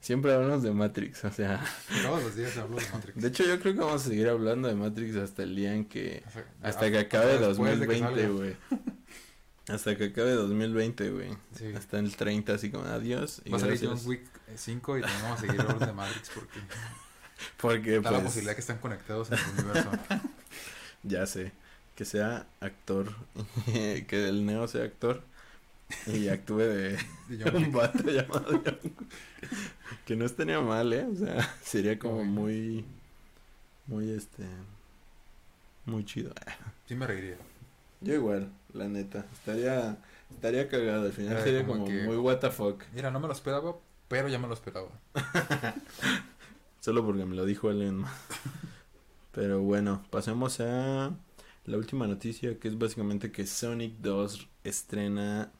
[0.00, 1.64] siempre hablamos de Matrix, o sea,
[2.02, 3.20] todos los días hablo de Matrix.
[3.20, 5.84] de hecho yo creo que vamos a seguir hablando de Matrix hasta el día en
[5.86, 8.28] que O sea, hasta a- que acabe después de que 2020, salga.
[8.36, 8.56] güey.
[9.68, 11.30] Hasta que acabe 2020, güey.
[11.56, 11.72] Sí.
[11.76, 13.80] Hasta el 30 así como adiós y Va a salir.
[13.82, 14.20] John Wick
[14.54, 16.60] 5 y también vamos a seguir hablando de Matrix porque
[17.60, 19.90] Porque está la pues posibilidad que están conectados en el universo.
[21.02, 21.50] ya sé
[21.96, 23.12] que sea actor,
[24.06, 25.24] que el Neo sea actor
[26.06, 28.78] y actúe de De un vato llamado John.
[30.04, 31.04] Que no estaría mal, ¿eh?
[31.04, 32.84] O sea, sería como muy,
[33.86, 34.44] muy este,
[35.84, 36.32] muy chido.
[36.86, 37.36] Sí me reiría.
[38.00, 39.96] Yo igual, la neta, estaría,
[40.30, 41.06] estaría cagado.
[41.06, 42.82] Al final Era sería como como que- muy what the fuck.
[42.94, 43.76] Mira, no me lo esperaba,
[44.08, 44.90] pero ya me lo esperaba.
[46.80, 48.12] Solo porque me lo dijo alguien más.
[49.32, 51.12] Pero bueno, pasemos a
[51.64, 55.50] la última noticia que es básicamente que Sonic 2 estrena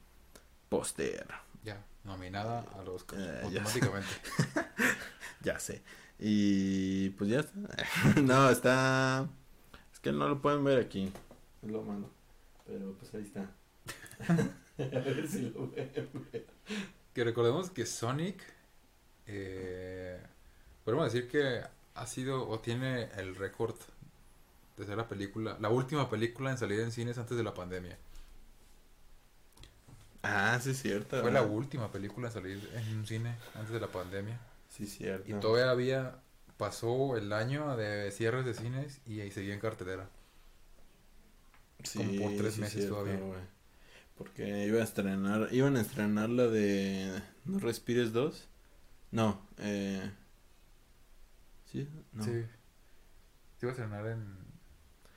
[0.69, 1.27] póster.
[1.63, 3.61] Ya, nominada a los Eh, ya.
[3.61, 4.09] automáticamente.
[5.41, 5.81] Ya sé.
[6.19, 7.59] Y pues ya está.
[8.21, 9.29] no, está...
[9.93, 11.11] Es que no lo pueden ver aquí.
[11.61, 12.09] Es lo malo.
[12.65, 13.49] Pero pues ahí está.
[14.79, 15.91] a ver si lo ven.
[17.13, 18.41] Que recordemos que Sonic,
[19.27, 20.19] eh,
[20.83, 21.61] podemos decir que
[21.93, 23.75] ha sido o tiene el récord
[24.75, 27.97] de ser la película, la última película en salir en cines antes de la pandemia.
[30.23, 31.21] Ah, sí es cierto.
[31.21, 34.39] Fue la última película en salir en un cine antes de la pandemia.
[34.69, 35.29] Sí cierto.
[35.29, 36.21] Y todavía
[36.57, 40.09] pasó el año de cierres de cines y ahí seguía en cartelera.
[41.95, 43.19] como por tres sí es meses todavía.
[44.17, 48.47] Porque iba a estrenar, iban a estrenar la de No Respires 2.
[49.11, 50.11] No, eh...
[51.71, 51.87] ¿Sí?
[52.13, 52.23] No.
[52.23, 52.45] Sí.
[53.57, 54.37] Se iba a estrenar en.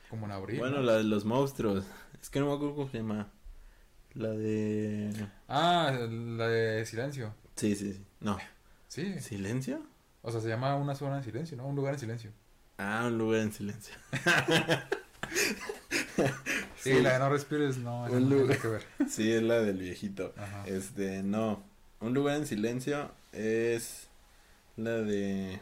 [0.09, 0.59] como en abril.
[0.59, 0.83] Bueno, ¿no?
[0.83, 1.85] la de los monstruos.
[2.21, 3.31] Es que no me acuerdo cómo se llama.
[4.15, 5.13] La de...
[5.49, 7.33] Ah, la de Silencio.
[7.57, 8.05] Sí, sí, sí.
[8.21, 8.39] No.
[8.89, 9.21] Sí.
[9.21, 9.83] ¿Silencio?
[10.23, 11.67] O sea, se llama Una zona en silencio, ¿no?
[11.67, 12.31] Un lugar en silencio.
[12.79, 13.95] Ah, un lugar en silencio.
[16.83, 18.83] Sí, la de no respires, no, Un no lugar- que ver.
[19.09, 20.33] Sí, es la del viejito.
[20.37, 20.65] Ajá.
[20.67, 21.63] Este, no.
[22.01, 24.09] Un lugar en silencio es
[24.77, 25.61] la de.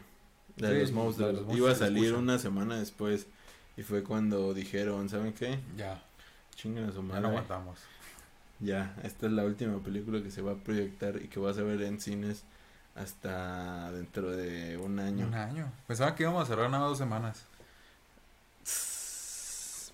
[0.57, 1.27] La de los monstruos.
[1.29, 3.27] de los monstruos Iba a salir una semana después.
[3.75, 5.59] Y fue cuando dijeron, ¿saben qué?
[5.77, 6.01] Ya,
[6.55, 7.21] Chingan a su ya madre.
[7.21, 7.79] no aguantamos.
[8.59, 11.63] Ya, esta es la última película que se va a proyectar y que vas a
[11.63, 12.43] ver en cines
[12.95, 15.27] hasta dentro de un año.
[15.27, 15.71] Un año.
[15.87, 17.45] Pensaba que íbamos a cerrar nada más dos semanas.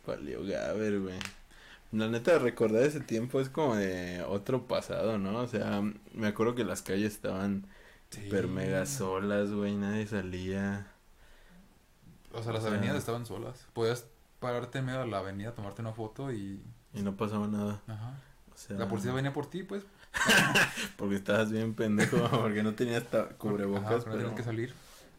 [0.07, 1.19] Valió Gaber, güey.
[1.91, 5.39] La neta, recordar ese tiempo es como de otro pasado, ¿no?
[5.39, 5.81] O sea,
[6.13, 7.65] me acuerdo que las calles estaban
[8.09, 10.87] super mega solas, güey, nadie salía.
[12.33, 13.65] O sea, las O sea- avenidas estaban solas.
[13.73, 14.05] Podías
[14.39, 16.61] pararte en medio de la avenida, tomarte una foto y...
[16.93, 17.81] Y no pasaba nada.
[17.87, 18.13] Ajá.
[18.55, 19.83] O sea, La policía venía por ti, pues.
[20.97, 24.73] porque estabas bien pendejo, porque no tenías ta- Ajá, cubrebocas, pero tenías que salir.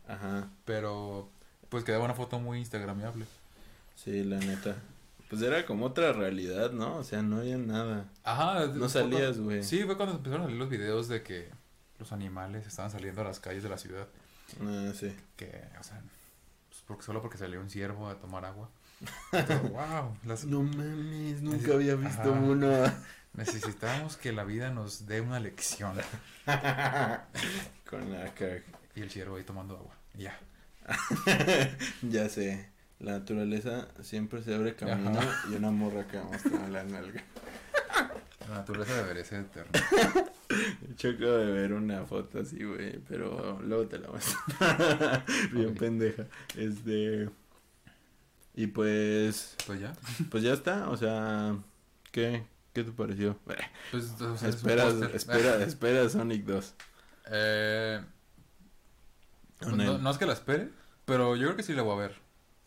[0.08, 1.28] Ajá, Pero,
[1.68, 3.26] pues quedaba una foto muy instagramiable.
[3.96, 4.76] sí, la neta.
[5.28, 6.96] Pues era como otra realidad, ¿no?
[6.98, 8.04] O sea, no había nada.
[8.22, 8.66] Ajá.
[8.66, 9.64] No salías, güey.
[9.64, 11.50] Sí, fue cuando empezaron a salir los videos de que
[11.98, 14.06] los animales estaban saliendo a las calles de la ciudad.
[14.62, 15.12] Ah, sí.
[15.36, 16.00] Que, o sea,
[16.68, 18.68] pues porque, solo porque salió un ciervo a tomar agua.
[19.30, 22.40] Pero, wow, las, No mames, nunca había visto Ajá.
[22.40, 22.92] uno.
[23.34, 25.94] necesitamos que la vida nos dé una lección.
[27.90, 28.32] Con la
[28.94, 29.94] Y el ciervo ahí tomando agua.
[30.14, 30.38] Ya.
[32.02, 32.70] ya sé.
[32.98, 35.44] La naturaleza siempre se abre camino Ajá.
[35.50, 37.22] y una morra acá mostrando la nalga.
[38.48, 39.70] La naturaleza debería ser eterna.
[40.90, 44.38] Hecho, acabo de ver una foto así, güey, pero luego te la muestro.
[45.52, 45.78] Bien Ok.
[45.78, 46.24] pendeja.
[46.56, 47.28] Este.
[48.56, 49.56] Y pues.
[49.66, 49.92] Pues ya.
[50.30, 51.56] Pues ya está, o sea.
[52.10, 52.44] ¿Qué?
[52.72, 53.38] ¿Qué te pareció?
[53.90, 56.74] Pues, o sea, espera, espera, espera Sonic 2.
[57.30, 58.02] Eh,
[59.58, 60.70] pues no es que la espere,
[61.04, 62.26] pero yo creo que sí la voy a ver.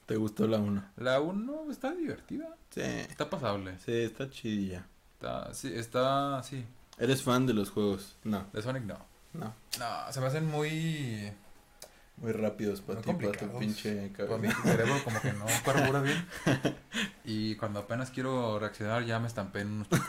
[0.09, 0.83] ¿Te gustó la 1?
[0.97, 2.55] La 1 está divertida.
[2.71, 2.81] Sí.
[2.81, 3.77] Está pasable.
[3.85, 4.87] Sí, está chidilla.
[5.13, 6.65] Está, sí, está, sí.
[6.97, 8.15] ¿Eres fan de los juegos?
[8.23, 8.97] No, De Sonic no.
[9.33, 9.53] no.
[9.77, 11.31] No, se me hacen muy...
[12.21, 14.63] Muy rápidos para ti, para tu pinche Para mi cabeza.
[14.63, 16.25] cerebro como que no carbura bien.
[17.23, 19.87] Y cuando apenas quiero reaccionar ya me estampé en unos...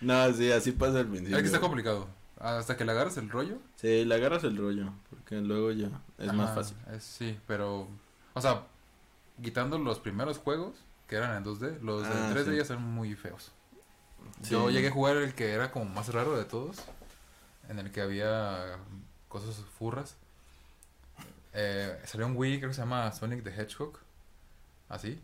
[0.00, 1.36] No, sí, así pasa al principio.
[1.36, 2.08] Es que está complicado.
[2.38, 3.58] Hasta que le agarras el rollo.
[3.76, 6.76] Sí, le agarras el rollo, porque luego ya es más fácil.
[6.94, 7.86] es- sí, pero...
[8.32, 8.62] O sea,
[9.42, 10.74] quitando los primeros juegos,
[11.06, 12.56] que eran en 2D, los de Ah, 3D sí.
[12.56, 13.52] ya son muy feos.
[14.42, 14.52] Sí.
[14.52, 16.78] Yo llegué a jugar el que era como más raro de todos,
[17.68, 18.78] en el que había
[19.30, 20.16] cosas furras.
[21.54, 23.98] Eh, salió un Wii, creo que se llama Sonic the Hedgehog,
[24.90, 25.18] así.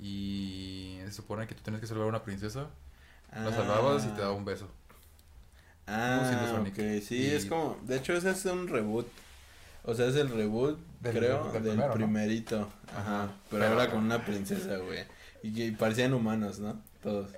[0.00, 2.66] Y se supone que tú tienes que salvar a una princesa,
[3.32, 4.68] la salvabas y te daba un beso.
[5.86, 6.74] Ah, Sonic.
[6.74, 9.06] ok, sí, Y- es como, de hecho ese es un reboot,
[9.84, 11.94] o sea, es el reboot, Del- creo, del del, primero, ¿no?
[11.94, 15.04] primerito, ajá, Ajá, pero, pero- ahora con una princesa, güey,
[15.44, 16.82] y que parecían humanos, ¿no?
[17.02, 17.30] Todos,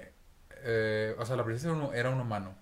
[0.62, 2.54] Eh, o sea, la princesa era un, era un humano.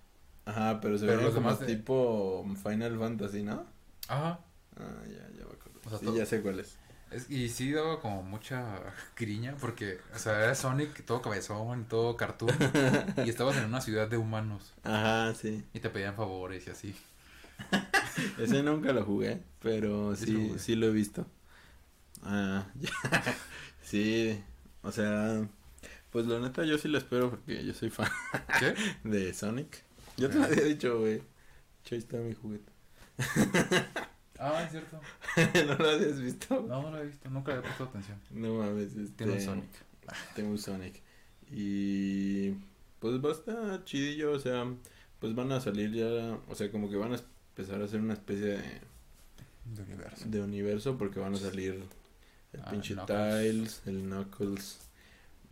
[0.47, 3.66] Ajá, pero se los como demás de- tipo Final Fantasy, ¿no?
[4.09, 4.40] Ajá.
[4.78, 6.76] Ah, ya, ya me acuerdo, O sea, sí, ya sé cuál es.
[7.11, 8.80] Es- y sí daba como mucha
[9.16, 12.51] griña porque, o sea, era Sonic todo cabezón, todo cartoon.
[13.24, 14.72] y estabas en una ciudad de humanos.
[14.82, 16.97] Ajá, sí, Y te pedían favores y así.
[18.38, 21.26] ese nunca lo jugué, pero sí lo sí, lo he visto.
[22.22, 22.90] Ah, ya.
[23.82, 24.42] sí,
[24.82, 25.47] o sea,
[26.11, 28.09] pues la neta yo sí lo espero porque yo soy fan.
[28.59, 28.74] ¿Qué?
[29.05, 29.84] de Sonic.
[30.17, 31.23] Yo te lo había dicho, güey.
[31.91, 32.73] Ahí está mi juguete.
[34.39, 35.01] Ah, es cierto.
[35.67, 36.61] ¿No lo habías visto?
[36.69, 38.21] No, no lo he visto, nunca le he prestado atención.
[38.31, 39.25] No mames, este...
[39.25, 39.71] Tiene un Sonic.
[40.35, 41.01] Tengo un Sonic.
[41.51, 42.51] Y...
[42.99, 44.67] Pues va a estar chidillo, o sea...
[45.21, 46.39] Pues van a salir ya...
[46.49, 47.17] O sea, como que van a
[47.57, 48.81] empezar a hacer una especie de,
[49.64, 50.25] De universo.
[50.29, 51.83] de universo porque van a salir
[52.53, 53.43] el Ah, pinche Knuckles.
[53.43, 54.79] Tiles, el Knuckles,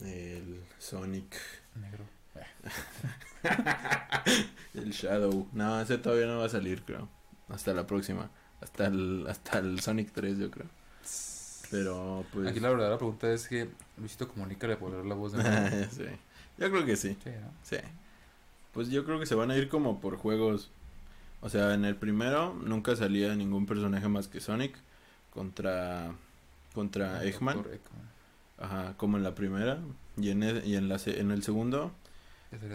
[0.01, 1.35] el Sonic,
[1.81, 2.05] Negro.
[4.75, 5.49] el Shadow.
[5.53, 7.09] No, ese todavía no va a salir, creo.
[7.49, 8.31] Hasta la próxima.
[8.61, 10.67] Hasta el, hasta el Sonic 3, yo creo.
[11.71, 12.49] Pero, pues...
[12.49, 13.69] Aquí la verdadera pregunta es que
[13.99, 15.43] Luisito Comunica le dar la voz de
[15.91, 16.05] sí.
[16.59, 17.17] Yo creo que sí.
[17.23, 17.51] Sí, ¿no?
[17.63, 17.77] Sí.
[18.73, 20.71] Pues yo creo que se van a ir como por juegos.
[21.41, 24.77] O sea, en el primero nunca salía ningún personaje más que Sonic
[25.33, 26.15] contra
[26.75, 27.65] contra Ah, Eggman.
[28.59, 29.79] Ajá, como en la primera.
[30.17, 31.93] Y en el, y en, la, en el segundo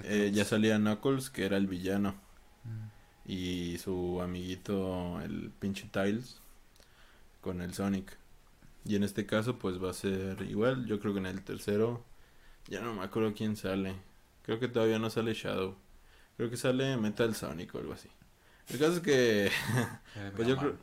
[0.03, 2.15] eh, ya salía Knuckles, que era el villano.
[2.63, 3.31] Mm.
[3.31, 6.41] Y su amiguito, el pinche Tiles,
[7.41, 8.17] con el Sonic.
[8.85, 10.85] Y en este caso, pues va a ser igual.
[10.85, 12.03] Yo creo que en el tercero,
[12.67, 13.95] ya no me acuerdo quién sale.
[14.43, 15.75] Creo que todavía no sale Shadow.
[16.37, 18.09] Creo que sale Metal Sonic o algo así.
[18.69, 19.51] El caso es que,
[20.35, 20.77] pues yo creo,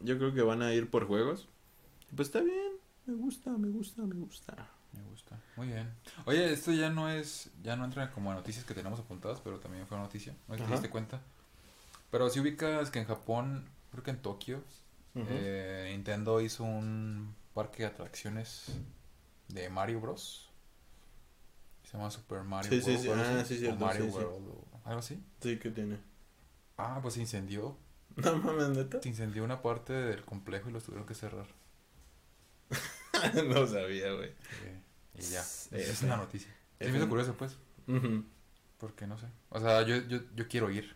[0.00, 1.48] yo creo que van a ir por juegos.
[2.14, 2.72] Pues está bien,
[3.06, 4.70] me gusta, me gusta, me gusta.
[4.96, 5.38] Me gusta.
[5.56, 5.92] Muy bien.
[6.24, 9.58] Oye, esto ya no es, ya no entra como a noticias que tenemos apuntadas, pero
[9.58, 10.34] también fue noticia.
[10.48, 11.20] No sé si te diste cuenta.
[12.10, 14.62] Pero si ubicas que en Japón, creo que en Tokio,
[15.14, 18.66] eh, Nintendo hizo un parque de atracciones
[19.48, 20.48] de Mario Bros.
[21.84, 23.02] Se llama Super Mario Sí, sí, World.
[23.02, 23.10] sí.
[23.14, 24.16] Ah, sí, o cierto, Mario sí, sí.
[24.16, 25.22] World, o algo así.
[25.40, 25.98] Sí, ¿qué tiene?
[26.76, 27.76] Ah, pues se incendió.
[28.16, 29.02] No mames, neta.
[29.02, 31.46] Se incendió una parte del complejo y los tuvieron que cerrar.
[33.48, 34.30] no sabía, güey.
[34.30, 34.80] Eh,
[35.18, 35.40] y ya.
[35.40, 36.04] Es sí.
[36.04, 36.50] una noticia.
[36.78, 37.56] F- me hizo curioso, pues.
[38.78, 39.26] Porque no sé.
[39.50, 40.94] O sea, yo, yo, yo quiero ir.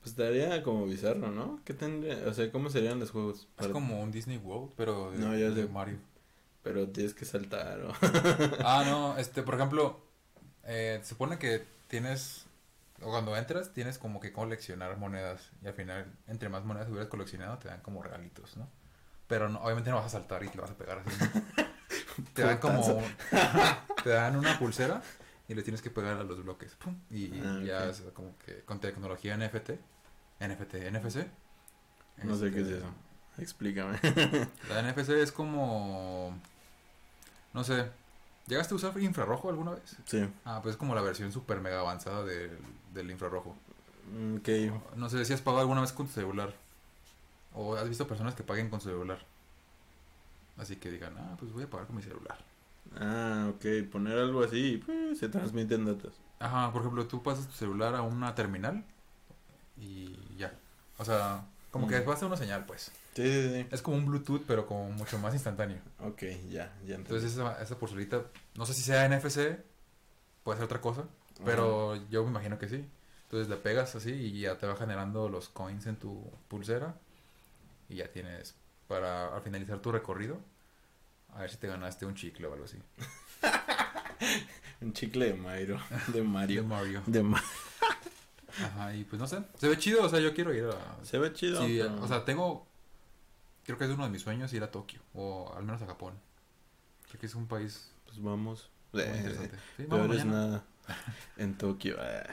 [0.00, 1.60] Pues estaría como bizarro, ¿no?
[1.64, 2.16] ¿Qué tendría?
[2.26, 3.40] O sea, ¿cómo serían los juegos?
[3.40, 5.68] Es Para- como un Disney World, pero de, No, ya de sé.
[5.68, 5.98] Mario.
[6.62, 7.92] Pero tienes que saltar o...
[8.64, 10.00] Ah, no, este, por ejemplo,
[10.64, 12.44] eh, se supone que tienes,
[13.02, 15.50] o cuando entras, tienes como que coleccionar monedas.
[15.62, 18.68] Y al final, entre más monedas hubieras coleccionado, te dan como regalitos, ¿no?
[19.26, 21.10] Pero no, obviamente no vas a saltar y te vas a pegar así.
[21.20, 21.64] ¿no?
[22.34, 23.02] te dan como.
[24.02, 25.02] Te dan una pulsera
[25.46, 26.74] y le tienes que pegar a los bloques.
[26.76, 29.70] pum, y Ah, ya es como que con tecnología NFT.
[30.40, 31.26] NFT, NFC.
[32.24, 32.86] No sé qué es este, eso.
[33.38, 33.98] Explícame.
[34.70, 36.34] La NFC es como.
[37.52, 37.86] No sé.
[38.46, 39.96] ¿Llegaste a usar infrarrojo alguna vez?
[40.06, 40.26] sí.
[40.44, 42.58] Ah, pues es como la versión super mega avanzada del,
[42.94, 43.54] del infrarrojo.
[44.12, 44.48] Mm, Ok.
[44.96, 46.52] No sé si has pagado alguna vez con tu celular.
[47.54, 49.18] O has visto personas que paguen con su celular.
[50.60, 52.38] Así que digan, ah, pues voy a pagar con mi celular.
[52.98, 53.90] Ah, ok.
[53.90, 56.12] Poner algo así pues, se transmiten datos.
[56.38, 58.84] Ajá, por ejemplo, tú pasas tu celular a una terminal
[59.78, 60.52] y ya.
[60.98, 62.04] O sea, como que Mm.
[62.04, 62.90] pasa una señal, pues.
[63.14, 63.66] Sí, sí, sí.
[63.70, 65.78] Es como un Bluetooth, pero como mucho más instantáneo.
[66.00, 66.94] Ok, ya, ya entendí.
[66.94, 68.24] Entonces esa, esa pulserita,
[68.56, 69.58] no sé si sea NFC,
[70.44, 71.04] puede ser otra cosa,
[71.44, 72.84] pero yo me imagino que sí.
[73.24, 76.96] Entonces le pegas así y ya te va generando los coins en tu pulsera
[77.88, 78.54] y ya tienes
[78.90, 80.40] para al finalizar tu recorrido
[81.32, 82.76] a ver si te ganaste un chicle o algo así.
[84.82, 85.78] Un chicle de Mario.
[86.08, 86.64] De De Mario.
[86.64, 87.02] Mario.
[87.06, 87.42] De Ma-
[88.64, 91.04] Ajá, y pues no sé, se ve chido, o sea, yo quiero ir a...
[91.04, 91.64] Se ve chido.
[91.64, 92.66] Sí, pero- o sea, tengo,
[93.64, 96.14] creo que es uno de mis sueños ir a Tokio o al menos a Japón.
[97.08, 98.70] Creo que es un país Pues vamos.
[98.92, 99.56] muy Eh, interesante.
[99.76, 100.46] Sí, Peor vamos es mañana.
[100.46, 100.64] nada.
[101.36, 101.96] En Tokio.
[102.00, 102.26] ah,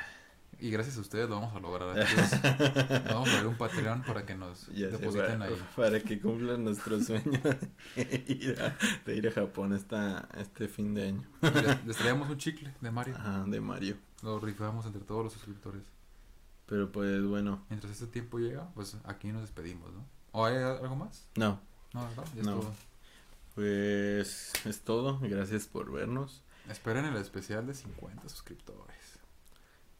[0.60, 1.98] Y gracias a ustedes lo vamos a lograr.
[1.98, 2.42] Entonces,
[3.06, 5.64] vamos a ver un Patreon para que nos ya sé, depositen para, ahí.
[5.76, 7.40] para que cumplan nuestro sueño
[7.96, 11.24] de ir a, de ir a Japón esta, este fin de año.
[11.42, 13.16] Les, les traíamos un chicle de Mario.
[13.18, 13.98] Ajá, de Mario.
[14.24, 15.84] Lo rifamos entre todos los suscriptores.
[16.66, 20.04] Pero pues bueno, Mientras este tiempo llega, pues aquí nos despedimos, ¿no?
[20.32, 21.28] ¿O hay algo más?
[21.36, 21.60] no.
[21.94, 22.26] No, ¿verdad?
[22.36, 22.60] Ya es No.
[22.60, 22.74] todo.
[23.56, 25.20] Pues es todo.
[25.22, 26.44] Gracias por vernos.
[26.70, 28.98] Esperen el especial de 50 suscriptores.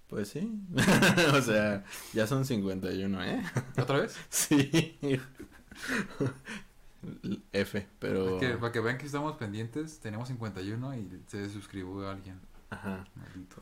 [0.08, 0.62] Pues sí.
[1.34, 1.84] o sea,
[2.14, 3.44] ya son 51, ¿eh?
[3.78, 4.16] ¿Otra vez?
[4.30, 4.90] Sí.
[7.54, 8.36] F, pero...
[8.36, 12.40] Es que para que vean que estamos pendientes, tenemos 51 y se suscribió alguien.
[12.70, 13.06] Ajá.
[13.16, 13.62] Maldito.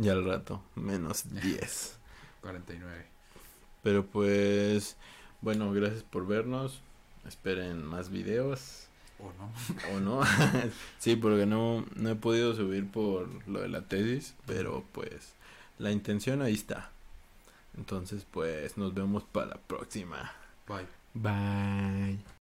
[0.00, 1.98] Y al rato, menos 10.
[2.40, 3.06] 49.
[3.82, 4.96] Pero pues,
[5.40, 6.80] bueno, gracias por vernos.
[7.26, 8.86] Esperen más videos.
[9.18, 9.96] ¿O no?
[9.96, 10.20] ¿O no?
[10.98, 14.34] sí, porque no, no he podido subir por lo de la tesis.
[14.46, 15.34] Pero pues,
[15.78, 16.90] la intención ahí está.
[17.76, 20.32] Entonces, pues, nos vemos para la próxima.
[20.66, 20.86] Bye.
[21.14, 22.37] Bye.